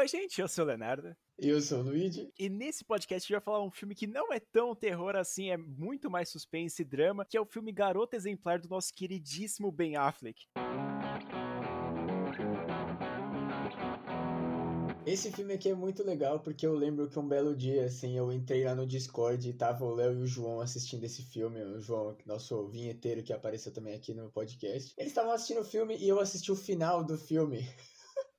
Oi, 0.00 0.08
gente, 0.08 0.40
eu 0.40 0.48
sou 0.48 0.64
o 0.64 0.66
Leonardo. 0.66 1.14
Eu 1.38 1.60
sou 1.60 1.80
o 1.80 1.82
Luigi. 1.82 2.32
E 2.38 2.48
nesse 2.48 2.82
podcast 2.82 3.16
a 3.16 3.20
gente 3.20 3.32
vai 3.32 3.40
falar 3.42 3.62
um 3.62 3.70
filme 3.70 3.94
que 3.94 4.06
não 4.06 4.32
é 4.32 4.40
tão 4.40 4.74
terror 4.74 5.14
assim, 5.14 5.50
é 5.50 5.58
muito 5.58 6.10
mais 6.10 6.30
suspense 6.30 6.80
e 6.80 6.84
drama, 6.86 7.22
que 7.22 7.36
é 7.36 7.40
o 7.40 7.44
filme 7.44 7.70
Garota 7.70 8.16
Exemplar 8.16 8.58
do 8.58 8.66
nosso 8.70 8.94
queridíssimo 8.94 9.70
Ben 9.70 9.96
Affleck. 9.96 10.46
Esse 15.04 15.30
filme 15.30 15.52
aqui 15.52 15.68
é 15.68 15.74
muito 15.74 16.02
legal 16.02 16.40
porque 16.40 16.66
eu 16.66 16.74
lembro 16.74 17.06
que 17.06 17.18
um 17.18 17.28
belo 17.28 17.54
dia, 17.54 17.84
assim, 17.84 18.16
eu 18.16 18.32
entrei 18.32 18.64
lá 18.64 18.74
no 18.74 18.86
Discord 18.86 19.46
e 19.46 19.52
tava 19.52 19.84
o 19.84 19.94
Léo 19.94 20.14
e 20.14 20.22
o 20.22 20.26
João 20.26 20.62
assistindo 20.62 21.04
esse 21.04 21.22
filme. 21.24 21.62
O 21.62 21.78
João, 21.78 22.16
nosso 22.24 22.66
vinheteiro 22.68 23.22
que 23.22 23.34
apareceu 23.34 23.70
também 23.70 23.94
aqui 23.94 24.14
no 24.14 24.32
podcast. 24.32 24.94
Eles 24.96 25.10
estavam 25.10 25.32
assistindo 25.32 25.60
o 25.60 25.64
filme 25.64 25.94
e 25.98 26.08
eu 26.08 26.18
assisti 26.18 26.50
o 26.50 26.56
final 26.56 27.04
do 27.04 27.18
filme. 27.18 27.68